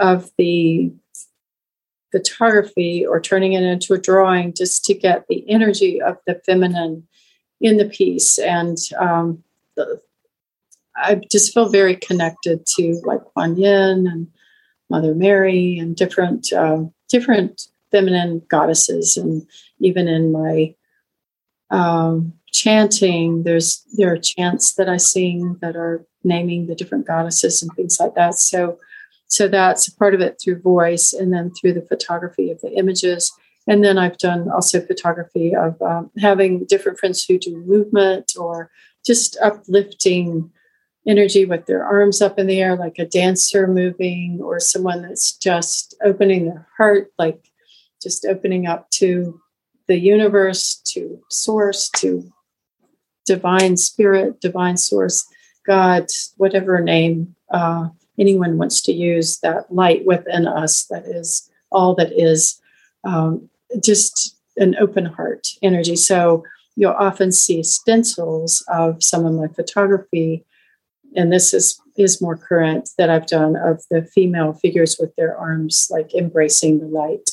of 0.01 0.31
the 0.39 0.93
photography 2.11 3.07
or 3.07 3.21
turning 3.21 3.53
it 3.53 3.63
into 3.63 3.95
a 3.95 3.99
drawing 3.99 4.55
just 4.55 4.85
to 4.85 4.95
get 4.95 5.27
the 5.29 5.49
energy 5.49 6.01
of 6.01 6.17
the 6.27 6.41
feminine 6.47 7.07
in 7.61 7.77
the 7.77 7.85
piece 7.85 8.39
and 8.39 8.79
um, 8.99 9.43
the, 9.77 10.01
I 11.01 11.21
just 11.31 11.55
feel 11.55 11.69
very 11.69 11.97
connected 11.97 12.67
to 12.77 13.01
like 13.05 13.25
Kuan 13.33 13.57
Yin 13.57 14.07
and 14.07 14.29
Mother 14.91 15.15
Mary 15.15 15.79
and 15.79 15.95
different 15.97 16.53
uh, 16.53 16.85
different 17.09 17.69
feminine 17.91 18.43
goddesses, 18.49 19.17
and 19.17 19.47
even 19.81 20.09
in 20.09 20.33
my 20.33 20.75
um, 21.71 22.33
chanting, 22.53 23.45
there's 23.45 23.85
there 23.97 24.13
are 24.13 24.19
chants 24.19 24.75
that 24.75 24.89
I 24.89 24.97
sing 24.97 25.57
that 25.61 25.77
are 25.77 26.05
naming 26.25 26.67
the 26.67 26.75
different 26.75 27.07
goddesses 27.07 27.63
and 27.63 27.71
things 27.77 27.99
like 28.01 28.15
that. 28.15 28.35
So, 28.35 28.79
so 29.29 29.49
that's 29.49 29.89
part 29.89 30.15
of 30.15 30.21
it 30.21 30.41
through 30.43 30.61
voice, 30.61 31.13
and 31.13 31.33
then 31.33 31.53
through 31.53 31.75
the 31.75 31.83
photography 31.83 32.51
of 32.51 32.61
the 32.61 32.73
images. 32.73 33.33
And 33.67 33.85
then 33.85 33.99
I've 33.99 34.17
done 34.17 34.51
also 34.51 34.81
photography 34.81 35.55
of 35.55 35.81
um, 35.83 36.11
having 36.19 36.65
different 36.65 36.99
friends 36.99 37.25
who 37.25 37.39
do 37.39 37.55
movement 37.59 38.33
or 38.39 38.71
just 39.05 39.37
uplifting 39.43 40.51
energy 41.07 41.45
with 41.45 41.67
their 41.67 41.85
arms 41.85 42.21
up 42.21 42.39
in 42.39 42.47
the 42.47 42.61
air, 42.61 42.77
like 42.77 42.99
a 42.99 43.07
dancer 43.07 43.67
moving, 43.67 44.41
or 44.43 44.61
someone 44.61 45.03
that's 45.03 45.37
just 45.37 45.95
opening 46.05 46.47
their 46.47 46.67
heart, 46.77 47.13
like 47.19 47.51
just 48.03 48.27
opening 48.27 48.67
up 48.67 48.91
to 48.91 49.41
the 49.87 49.99
universe, 49.99 50.81
to 50.85 51.21
source, 51.31 51.89
to 51.97 52.31
divine 53.27 53.77
spirit, 53.77 54.41
divine 54.41 54.77
source, 54.77 55.27
God, 55.67 56.07
whatever 56.37 56.81
name 56.81 57.35
uh, 57.51 57.89
anyone 58.19 58.59
wants 58.59 58.81
to 58.83 58.93
use, 58.93 59.39
that 59.41 59.73
light 59.73 60.05
within 60.05 60.47
us 60.47 60.85
that 60.87 61.05
is 61.07 61.51
all 61.71 61.95
that 61.95 62.13
is 62.13 62.61
um, 63.05 63.49
just 63.83 64.37
an 64.57 64.77
open 64.77 65.05
heart 65.05 65.49
energy. 65.63 65.97
So 65.97 66.45
you'll 66.77 66.93
often 66.93 67.33
see 67.33 67.63
stencils 67.63 68.65
of 68.69 69.03
some 69.03 69.27
of 69.27 69.35
my 69.35 69.49
photography 69.49 70.45
and 71.16 71.33
this 71.33 71.53
is 71.55 71.81
is 71.97 72.23
more 72.23 72.37
current 72.37 72.90
that 72.97 73.11
I've 73.11 73.27
done 73.27 73.57
of 73.57 73.83
the 73.90 74.03
female 74.03 74.53
figures 74.53 74.97
with 75.01 75.14
their 75.16 75.37
arms 75.37 75.88
like 75.90 76.14
embracing 76.14 76.79
the 76.79 76.87
light, 76.87 77.31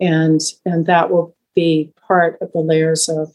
and 0.00 0.40
and 0.64 0.86
that 0.86 1.10
will 1.10 1.36
be 1.54 1.92
part 2.06 2.38
of 2.40 2.52
the 2.52 2.60
layers 2.60 3.08
of 3.08 3.32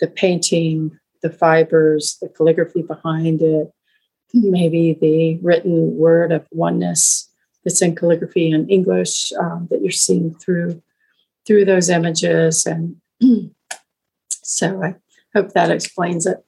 the 0.00 0.06
painting, 0.06 0.98
the 1.22 1.30
fibers, 1.30 2.18
the 2.20 2.28
calligraphy 2.28 2.82
behind 2.82 3.40
it, 3.42 3.72
maybe 4.32 4.96
the 5.00 5.38
written 5.42 5.96
word 5.96 6.32
of 6.32 6.46
oneness 6.50 7.30
that's 7.64 7.80
in 7.80 7.94
calligraphy 7.94 8.50
in 8.50 8.68
English 8.68 9.32
um, 9.40 9.68
that 9.70 9.80
you're 9.80 9.90
seeing 9.90 10.34
through 10.34 10.82
through 11.46 11.64
those 11.64 11.90
images, 11.90 12.66
and 12.66 12.96
so 14.30 14.82
I 14.82 14.96
hope 15.34 15.52
that 15.52 15.70
explains 15.70 16.26
it. 16.26 16.44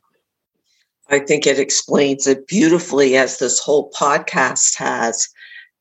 I 1.08 1.20
think 1.20 1.46
it 1.46 1.58
explains 1.58 2.26
it 2.26 2.46
beautifully, 2.46 3.16
as 3.16 3.38
this 3.38 3.58
whole 3.58 3.90
podcast 3.90 4.76
has. 4.76 5.28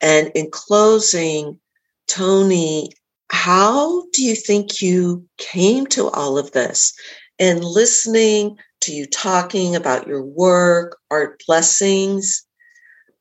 And 0.02 0.32
in 0.36 0.52
closing, 0.52 1.60
Toni, 2.08 2.92
how 3.32 4.06
do 4.14 4.24
you 4.24 4.36
think 4.36 4.82
you 4.82 5.26
came 5.38 5.88
to 5.88 6.10
all 6.10 6.38
of 6.38 6.52
this? 6.52 6.94
And 7.40 7.64
listening 7.64 8.58
to 8.82 8.94
you 8.94 9.08
talking 9.08 9.76
about 9.76 10.08
your 10.08 10.24
work, 10.24 10.98
art 11.10 11.42
blessings, 11.48 12.46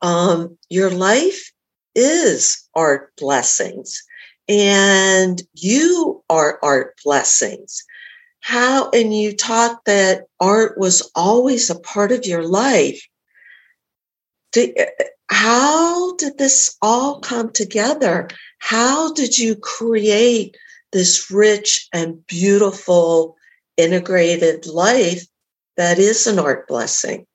um, 0.01 0.57
your 0.69 0.91
life 0.91 1.51
is 1.95 2.67
art 2.75 3.11
blessings, 3.17 4.03
and 4.47 5.41
you 5.55 6.23
are 6.29 6.59
art 6.61 6.99
blessings. 7.03 7.83
How, 8.45 8.91
and 8.91 9.11
you 9.11 9.35
taught 9.35 9.85
that 9.85 10.27
art 10.39 10.77
was 10.77 11.09
always 11.15 11.71
a 11.71 11.79
part 11.79 12.11
of 12.11 12.27
your 12.27 12.47
life. 12.47 13.03
Did, 14.51 14.77
how 15.31 16.15
did 16.17 16.37
this 16.37 16.77
all 16.79 17.21
come 17.21 17.51
together? 17.51 18.27
How 18.59 19.11
did 19.13 19.39
you 19.39 19.55
create 19.55 20.57
this 20.93 21.31
rich 21.31 21.87
and 21.91 22.23
beautiful 22.27 23.35
integrated 23.77 24.67
life 24.67 25.25
that 25.75 25.97
is 25.97 26.27
an 26.27 26.37
art 26.37 26.67
blessing? 26.67 27.25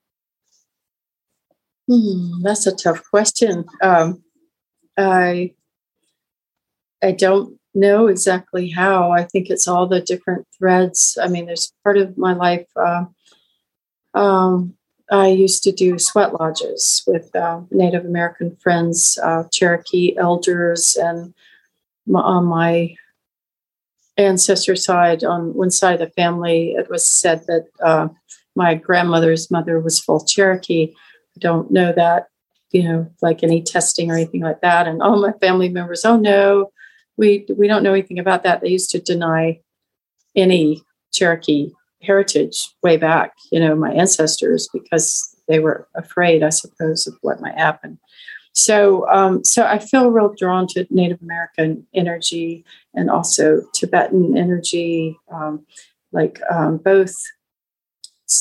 Hmm, 1.89 2.41
that's 2.43 2.69
a 2.69 2.77
tough 2.77 3.03
question. 3.11 3.65
Um, 3.83 4.23
I 4.97 5.55
I 7.03 7.11
don't 7.11 7.60
know 7.75 8.09
exactly 8.09 8.69
how. 8.71 9.13
I 9.13 9.25
think 9.25 9.49
it's 9.49 9.69
all 9.69 9.87
the 9.87 10.01
different 10.01 10.47
threads. 10.57 11.19
I 11.23 11.29
mean, 11.29 11.47
there's 11.47 11.73
part 11.85 11.99
of 11.99 12.19
my 12.19 12.33
life. 12.33 12.67
Uh, 12.77 13.05
um, 14.15 14.75
I 15.11 15.29
used 15.29 15.63
to 15.65 15.73
do 15.73 15.99
sweat 15.99 16.39
lodges 16.39 17.03
with 17.07 17.35
uh, 17.35 17.63
Native 17.71 18.05
American 18.05 18.57
friends, 18.57 19.19
uh, 19.23 19.45
Cherokee 19.53 20.17
elders, 20.17 20.97
and 20.97 21.35
my, 22.07 22.21
on 22.21 22.45
my 22.45 22.97
ancestor 24.17 24.77
side, 24.77 25.25
on 25.25 25.55
one 25.55 25.71
side 25.71 26.01
of 26.01 26.09
the 26.09 26.15
family, 26.15 26.73
it 26.73 26.89
was 26.91 27.07
said 27.07 27.45
that 27.47 27.67
uh, 27.83 28.09
my 28.55 28.75
grandmother's 28.75 29.51
mother 29.51 29.81
was 29.81 30.01
full 30.01 30.25
Cherokee. 30.25 30.93
I 31.37 31.39
don't 31.39 31.71
know 31.71 31.93
that, 31.93 32.29
you 32.71 32.85
know, 32.85 33.11
like 33.23 33.43
any 33.43 33.63
testing 33.63 34.11
or 34.11 34.15
anything 34.15 34.43
like 34.43 34.61
that. 34.61 34.87
And 34.87 35.03
all 35.03 35.21
my 35.21 35.33
family 35.41 35.69
members, 35.69 36.05
oh 36.05 36.17
no, 36.17 36.71
we 37.17 37.47
we 37.57 37.69
don't 37.69 37.83
know 37.83 37.93
anything 37.93 38.19
about 38.19 38.43
that. 38.43 38.61
They 38.61 38.69
used 38.69 38.91
to 38.91 39.01
deny 39.01 39.61
any 40.37 40.83
Cherokee 41.13 41.71
heritage 42.03 42.71
way 42.83 42.97
back, 42.97 43.35
you 43.53 43.61
know, 43.61 43.75
my 43.75 43.93
ancestors, 43.93 44.69
because 44.73 45.37
they 45.49 45.59
were 45.59 45.89
afraid, 45.95 46.43
I 46.43 46.49
suppose, 46.51 47.07
of 47.07 47.15
what 47.21 47.41
might 47.41 47.59
happen. 47.59 47.99
So, 48.53 49.09
um, 49.11 49.45
so 49.45 49.65
I 49.65 49.79
feel 49.79 50.11
real 50.11 50.35
drawn 50.37 50.67
to 50.69 50.87
Native 50.91 51.23
American 51.23 51.87
energy 51.95 52.65
and 52.95 53.11
also 53.11 53.63
Tibetan 53.75 54.37
energy, 54.37 55.17
um, 55.33 55.65
like 56.13 56.41
um, 56.51 56.79
both 56.79 57.15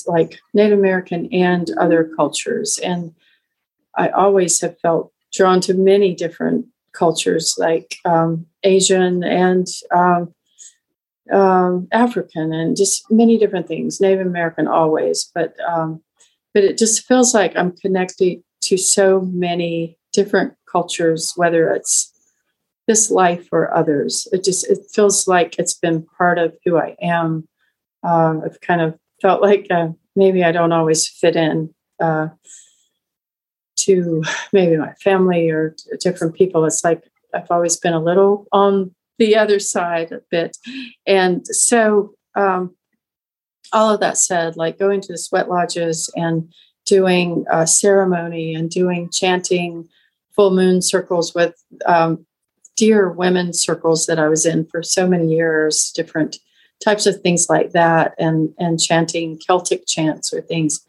like 0.08 0.40
Native 0.54 0.80
American 0.80 1.32
and 1.34 1.70
other 1.78 2.10
cultures. 2.16 2.80
And 2.84 3.14
I 3.98 4.10
always 4.10 4.62
have 4.62 4.80
felt 4.80 5.12
drawn 5.34 5.62
to 5.62 5.74
many 5.74 6.16
different 6.16 6.66
cultures, 6.92 7.56
like 7.58 7.98
um, 8.06 8.46
Asian 8.64 9.24
and 9.24 9.68
um, 9.94 10.34
um, 11.32 11.88
African, 11.92 12.54
and 12.54 12.76
just 12.76 13.10
many 13.12 13.38
different 13.38 13.68
things. 13.68 14.02
Native 14.02 14.26
American 14.26 14.68
always, 14.68 15.30
but 15.34 15.54
um, 15.68 16.02
but 16.54 16.64
it 16.64 16.78
just 16.78 17.06
feels 17.06 17.34
like 17.34 17.56
I'm 17.56 17.76
connected 17.78 18.42
to 18.64 18.78
so 18.78 19.22
many 19.22 19.98
different 20.14 20.54
cultures, 20.72 21.34
whether 21.36 21.72
it's 21.72 22.14
this 22.88 23.12
life 23.12 23.48
or 23.52 23.74
others. 23.76 24.28
It 24.32 24.44
just 24.44 24.68
it 24.68 24.80
feels 24.94 25.28
like 25.28 25.58
it's 25.60 25.76
been 25.76 26.06
part 26.18 26.40
of 26.40 26.56
who 26.66 26.78
I 26.78 26.96
am. 27.02 27.48
Um, 28.04 28.42
I've 28.44 28.60
kind 28.62 28.82
of 28.82 28.98
felt 29.22 29.42
like 29.42 29.68
uh, 29.70 29.90
maybe 30.16 30.44
I 30.44 30.52
don't 30.52 30.72
always 30.72 31.08
fit 31.08 31.36
in 31.36 31.74
uh, 32.00 32.30
to 33.78 34.24
maybe 34.54 34.78
my 34.78 34.94
family 34.94 35.50
or 35.50 35.76
different 36.02 36.36
people. 36.36 36.66
It's 36.66 36.84
like 36.84 37.04
I've 37.34 37.52
always 37.52 37.78
been 37.78 37.94
a 37.94 38.04
little 38.04 38.48
on 38.52 38.94
the 39.18 39.36
other 39.36 39.60
side 39.60 40.12
a 40.12 40.22
bit. 40.32 40.58
And 41.06 41.46
so, 41.46 42.14
um, 42.36 42.76
all 43.72 43.94
of 43.94 44.00
that 44.00 44.18
said, 44.18 44.58
like 44.58 44.80
going 44.80 45.02
to 45.02 45.14
the 45.14 45.18
sweat 45.18 45.50
lodges 45.50 46.10
and 46.16 46.52
doing 46.86 47.46
a 47.52 47.68
ceremony 47.68 48.56
and 48.56 48.70
doing 48.70 49.10
chanting 49.12 49.88
full 50.36 50.52
moon 50.52 50.82
circles 50.82 51.36
with 51.36 51.54
um, 51.86 52.26
dear 52.76 53.12
women 53.12 53.54
circles 53.54 54.06
that 54.08 54.18
I 54.18 54.28
was 54.28 54.46
in 54.46 54.66
for 54.66 54.82
so 54.82 55.08
many 55.08 55.28
years, 55.28 55.92
different 55.92 56.38
types 56.84 57.06
of 57.06 57.22
things 57.22 57.48
like 57.50 57.72
that, 57.74 58.16
and 58.18 58.54
and 58.58 58.80
chanting 58.80 59.38
Celtic 59.38 59.86
chants 59.86 60.34
or 60.34 60.42
things. 60.42 60.80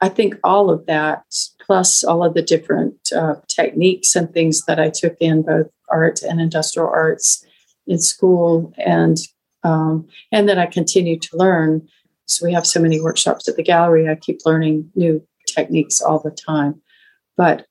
I 0.00 0.08
think 0.08 0.34
all 0.44 0.70
of 0.70 0.86
that, 0.86 1.24
plus 1.58 2.04
all 2.04 2.22
of 2.22 2.34
the 2.34 2.42
different 2.42 2.96
uh, 3.16 3.36
techniques 3.48 4.14
and 4.14 4.32
things 4.32 4.64
that 4.66 4.78
I 4.78 4.90
took 4.90 5.16
in 5.20 5.42
both 5.42 5.68
art 5.88 6.22
and 6.22 6.40
industrial 6.40 6.88
arts 6.88 7.44
in 7.86 7.98
school, 7.98 8.72
and 8.84 9.16
um, 9.62 10.06
and 10.32 10.48
that 10.48 10.58
I 10.58 10.66
continue 10.66 11.18
to 11.18 11.36
learn. 11.36 11.88
So 12.26 12.44
we 12.44 12.52
have 12.52 12.66
so 12.66 12.80
many 12.80 13.00
workshops 13.00 13.48
at 13.48 13.56
the 13.56 13.62
gallery. 13.62 14.08
I 14.08 14.16
keep 14.16 14.40
learning 14.44 14.90
new 14.94 15.26
techniques 15.46 16.00
all 16.00 16.18
the 16.18 16.30
time. 16.30 16.82
But 17.36 17.66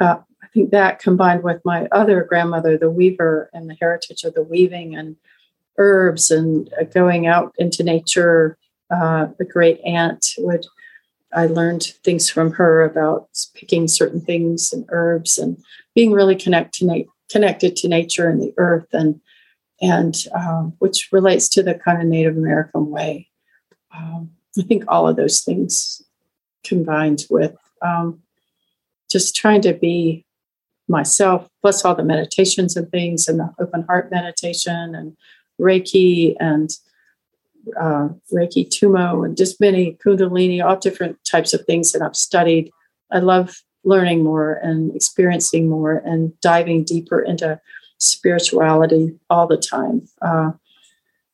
uh, 0.00 0.18
I 0.42 0.46
think 0.52 0.70
that 0.70 0.98
combined 0.98 1.42
with 1.42 1.60
my 1.64 1.88
other 1.92 2.24
grandmother, 2.24 2.76
the 2.76 2.90
weaver, 2.90 3.48
and 3.52 3.70
the 3.70 3.76
heritage 3.80 4.24
of 4.24 4.34
the 4.34 4.42
weaving 4.42 4.96
and 4.96 5.16
herbs 5.78 6.30
and 6.30 6.72
uh, 6.80 6.84
going 6.84 7.26
out 7.26 7.54
into 7.58 7.82
nature. 7.82 8.58
Uh, 8.94 9.26
the 9.38 9.44
great 9.44 9.80
aunt 9.84 10.34
would 10.38 10.64
I 11.36 11.46
learned 11.46 11.84
things 12.02 12.30
from 12.30 12.52
her 12.52 12.82
about 12.82 13.28
picking 13.54 13.88
certain 13.88 14.22
things 14.22 14.72
and 14.72 14.86
herbs 14.88 15.36
and 15.38 15.62
being 15.94 16.12
really 16.12 16.34
connect 16.34 16.74
to 16.76 16.86
na- 16.86 17.04
connected 17.30 17.76
to 17.76 17.88
nature 17.88 18.28
and 18.28 18.40
the 18.40 18.54
earth 18.56 18.88
and 18.92 19.20
and 19.82 20.24
um, 20.34 20.72
which 20.78 21.08
relates 21.12 21.50
to 21.50 21.62
the 21.62 21.74
kind 21.74 22.00
of 22.00 22.08
Native 22.08 22.36
American 22.36 22.90
way. 22.90 23.28
Um, 23.94 24.30
I 24.58 24.62
think 24.62 24.84
all 24.88 25.06
of 25.06 25.16
those 25.16 25.42
things 25.42 26.00
combined 26.64 27.24
with 27.28 27.54
um, 27.82 28.22
just 29.10 29.36
trying 29.36 29.60
to 29.62 29.74
be 29.74 30.24
myself, 30.88 31.46
plus 31.60 31.84
all 31.84 31.94
the 31.94 32.02
meditations 32.02 32.74
and 32.74 32.90
things, 32.90 33.28
and 33.28 33.38
the 33.38 33.52
open 33.60 33.82
heart 33.82 34.10
meditation 34.10 34.94
and 34.94 35.14
Reiki 35.60 36.34
and 36.40 36.70
uh, 37.78 38.08
Reiki 38.32 38.68
Tumo 38.68 39.24
and 39.24 39.36
just 39.36 39.60
many 39.60 39.98
Kundalini, 40.04 40.64
all 40.64 40.76
different 40.76 41.18
types 41.24 41.52
of 41.52 41.64
things 41.64 41.92
that 41.92 42.02
I've 42.02 42.16
studied. 42.16 42.70
I 43.12 43.18
love 43.18 43.62
learning 43.84 44.24
more 44.24 44.54
and 44.54 44.94
experiencing 44.94 45.68
more 45.68 46.02
and 46.04 46.38
diving 46.40 46.84
deeper 46.84 47.20
into 47.20 47.60
spirituality 47.98 49.18
all 49.30 49.46
the 49.46 49.56
time. 49.56 50.02
Uh, 50.20 50.52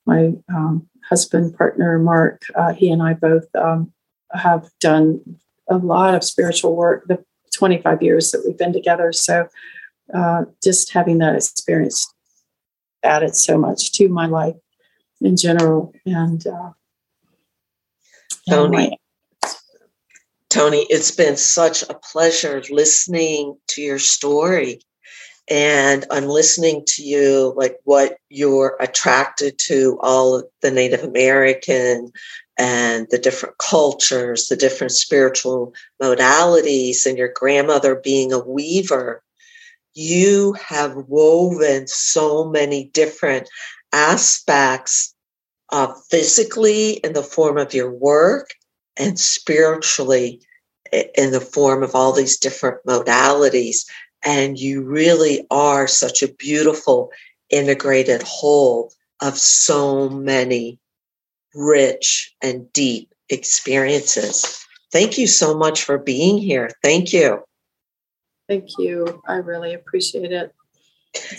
my 0.07 0.33
um, 0.53 0.88
husband, 1.09 1.57
partner, 1.57 1.99
Mark, 1.99 2.42
uh, 2.55 2.73
he 2.73 2.90
and 2.90 3.03
I 3.03 3.14
both 3.14 3.47
um, 3.55 3.92
have 4.33 4.68
done 4.81 5.21
a 5.68 5.77
lot 5.77 6.14
of 6.14 6.25
spiritual 6.25 6.77
work 6.77 7.07
the 7.07 7.25
25 7.55 8.03
years 8.03 8.31
that 8.31 8.42
we've 8.47 8.59
been 8.59 8.73
together. 8.73 9.12
So 9.12 9.49
uh, 10.12 10.45
just 10.62 10.92
having 10.92 11.18
that 11.18 11.37
experience 11.37 12.12
added 13.03 13.35
so 13.35 13.59
much 13.59 13.92
to 13.92 14.09
my 14.09 14.27
life 14.27 14.57
in 15.25 15.37
general. 15.37 15.93
And 16.05 16.47
uh, 16.47 16.73
Toni, 18.49 18.99
Toni, 20.51 20.87
it's 20.91 21.11
been 21.11 21.37
such 21.37 21.83
a 21.83 21.95
pleasure 21.95 22.63
listening 22.71 23.57
to 23.69 23.83
your 23.83 23.99
story. 23.99 24.81
And 25.49 26.07
I'm 26.11 26.27
listening 26.27 26.85
to 26.89 27.03
you, 27.03 27.53
like 27.57 27.77
what 27.85 28.17
you're 28.29 28.77
attracted 28.81 29.59
to, 29.67 29.99
all 30.01 30.37
of 30.37 30.45
the 30.61 30.71
Native 30.71 31.03
American 31.03 32.13
and 32.59 33.07
the 33.11 33.19
different 33.19 33.59
cultures, 33.59 34.47
the 34.49 34.57
different 34.57 34.93
spiritual 34.93 35.75
modalities, 36.01 37.07
and 37.07 37.18
your 37.18 37.33
grandmother 37.35 37.97
being 37.97 38.33
a 38.33 38.39
weaver. 38.39 39.23
You 39.95 40.55
have 40.55 40.95
woven 41.09 41.87
so 41.87 42.49
many 42.49 42.85
different 42.85 43.49
aspects 43.93 45.12
uh, 45.73 45.93
physically 46.11 46.93
in 46.93 47.14
the 47.14 47.23
form 47.23 47.59
of 47.59 47.75
your 47.75 47.91
work 47.91 48.51
and 48.99 49.18
spiritually 49.18 50.41
in 51.16 51.33
the 51.33 51.41
form 51.41 51.83
of 51.83 51.95
all 51.95 52.12
these 52.12 52.37
different 52.37 52.85
modalities. 52.87 53.87
And 54.23 54.59
you 54.59 54.83
really 54.83 55.47
are 55.51 55.89
such 55.89 56.23
a 56.23 56.33
beautiful 56.35 57.11
integrated 57.51 58.23
whole 58.23 58.93
of 59.20 59.39
so 59.39 60.09
many 60.09 60.79
rich 61.55 62.35
and 62.43 62.70
deep 62.73 63.12
experiences. 63.31 64.64
Thank 64.93 65.16
you 65.16 65.27
so 65.27 65.57
much 65.57 65.85
for 65.85 65.99
being 65.99 66.39
here. 66.39 66.70
Thank 66.83 67.12
you. 67.12 67.43
Thank 68.47 68.79
you. 68.79 69.23
I 69.27 69.37
really 69.37 69.73
appreciate 69.73 70.33
it. 70.33 70.55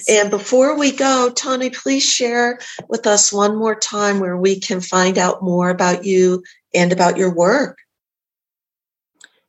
And 0.07 0.29
before 0.29 0.77
we 0.77 0.91
go, 0.91 1.31
Toni, 1.33 1.69
please 1.69 2.03
share 2.03 2.59
with 2.89 3.07
us 3.07 3.33
one 3.33 3.55
more 3.55 3.75
time 3.75 4.19
where 4.19 4.37
we 4.37 4.59
can 4.59 4.81
find 4.81 5.17
out 5.17 5.41
more 5.41 5.69
about 5.69 6.05
you 6.05 6.43
and 6.73 6.91
about 6.91 7.17
your 7.17 7.33
work. 7.33 7.77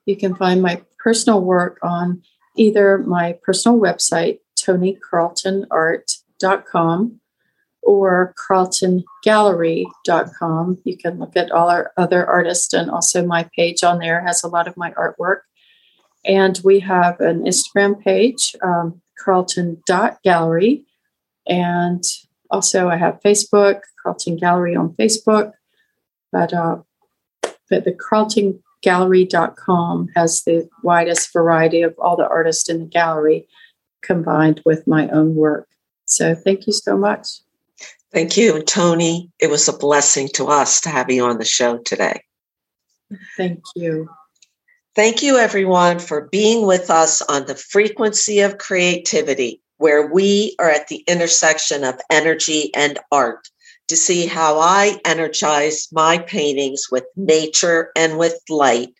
You 0.07 0.17
can 0.17 0.35
find 0.35 0.63
my 0.63 0.83
personal 0.99 1.43
work 1.43 1.79
on 1.83 2.23
either 2.57 2.99
my 2.99 3.39
personal 3.43 3.79
website, 3.79 4.39
tonicarltonart.com, 4.59 7.21
or 7.83 8.35
carltongallery.com. 8.49 10.79
You 10.85 10.97
can 10.97 11.19
look 11.19 11.37
at 11.37 11.51
all 11.51 11.69
our 11.69 11.93
other 11.97 12.25
artists, 12.27 12.73
and 12.73 12.91
also 12.91 13.27
my 13.27 13.49
page 13.57 13.85
on 13.85 13.99
there 13.99 14.23
has 14.23 14.43
a 14.43 14.49
lot 14.49 14.67
of 14.69 14.77
my 14.77 14.91
artwork. 14.93 15.41
And 16.25 16.59
we 16.65 16.81
have 16.81 17.21
an 17.21 17.45
Instagram 17.45 18.03
page, 18.03 18.57
um, 18.63 19.03
carlton.gallery. 19.25 20.85
And 21.47 22.03
also, 22.51 22.89
I 22.89 22.97
have 22.97 23.21
Facebook, 23.25 23.81
Carlton 24.03 24.37
Gallery 24.37 24.75
on 24.77 24.95
Facebook. 24.95 25.53
But, 26.33 26.53
uh, 26.53 26.79
but 27.43 27.85
the 27.85 27.93
carltongallery.com 27.93 30.09
has 30.15 30.43
the 30.43 30.69
widest 30.83 31.33
variety 31.33 31.83
of 31.83 31.95
all 31.99 32.17
the 32.17 32.29
artists 32.29 32.69
in 32.69 32.81
the 32.81 32.87
gallery 32.87 33.47
combined 34.03 34.61
with 34.65 34.87
my 34.87 35.09
own 35.09 35.35
work. 35.35 35.69
So, 36.07 36.35
thank 36.35 36.67
you 36.67 36.73
so 36.73 36.97
much. 36.97 37.29
Thank 38.13 38.37
you, 38.37 38.63
Toni. 38.63 39.31
It 39.41 39.51
was 39.51 39.69
a 39.69 39.77
blessing 39.77 40.29
to 40.35 40.47
us 40.47 40.81
to 40.83 40.89
have 40.89 41.11
you 41.11 41.25
on 41.25 41.39
the 41.39 41.45
show 41.45 41.79
today. 41.79 42.23
Thank 43.37 43.61
you. 43.75 44.09
Thank 44.95 45.25
you, 45.25 45.39
everyone, 45.39 45.99
for 45.99 46.29
being 46.31 46.67
with 46.67 46.89
us 46.89 47.21
on 47.23 47.47
the 47.47 47.57
frequency 47.57 48.39
of 48.41 48.59
creativity, 48.59 49.61
where 49.79 50.13
we 50.13 50.55
are 50.61 50.71
at 50.71 50.87
the 50.87 51.03
intersection 51.09 51.83
of 51.83 51.99
energy 52.11 52.71
and 52.77 53.01
art 53.11 53.49
to 53.89 53.97
see 53.97 54.27
how 54.27 54.61
I 54.61 55.01
energize 55.05 55.89
my 55.91 56.19
paintings 56.19 56.87
with 56.93 57.07
nature 57.17 57.91
and 57.97 58.19
with 58.19 58.39
light. 58.49 58.95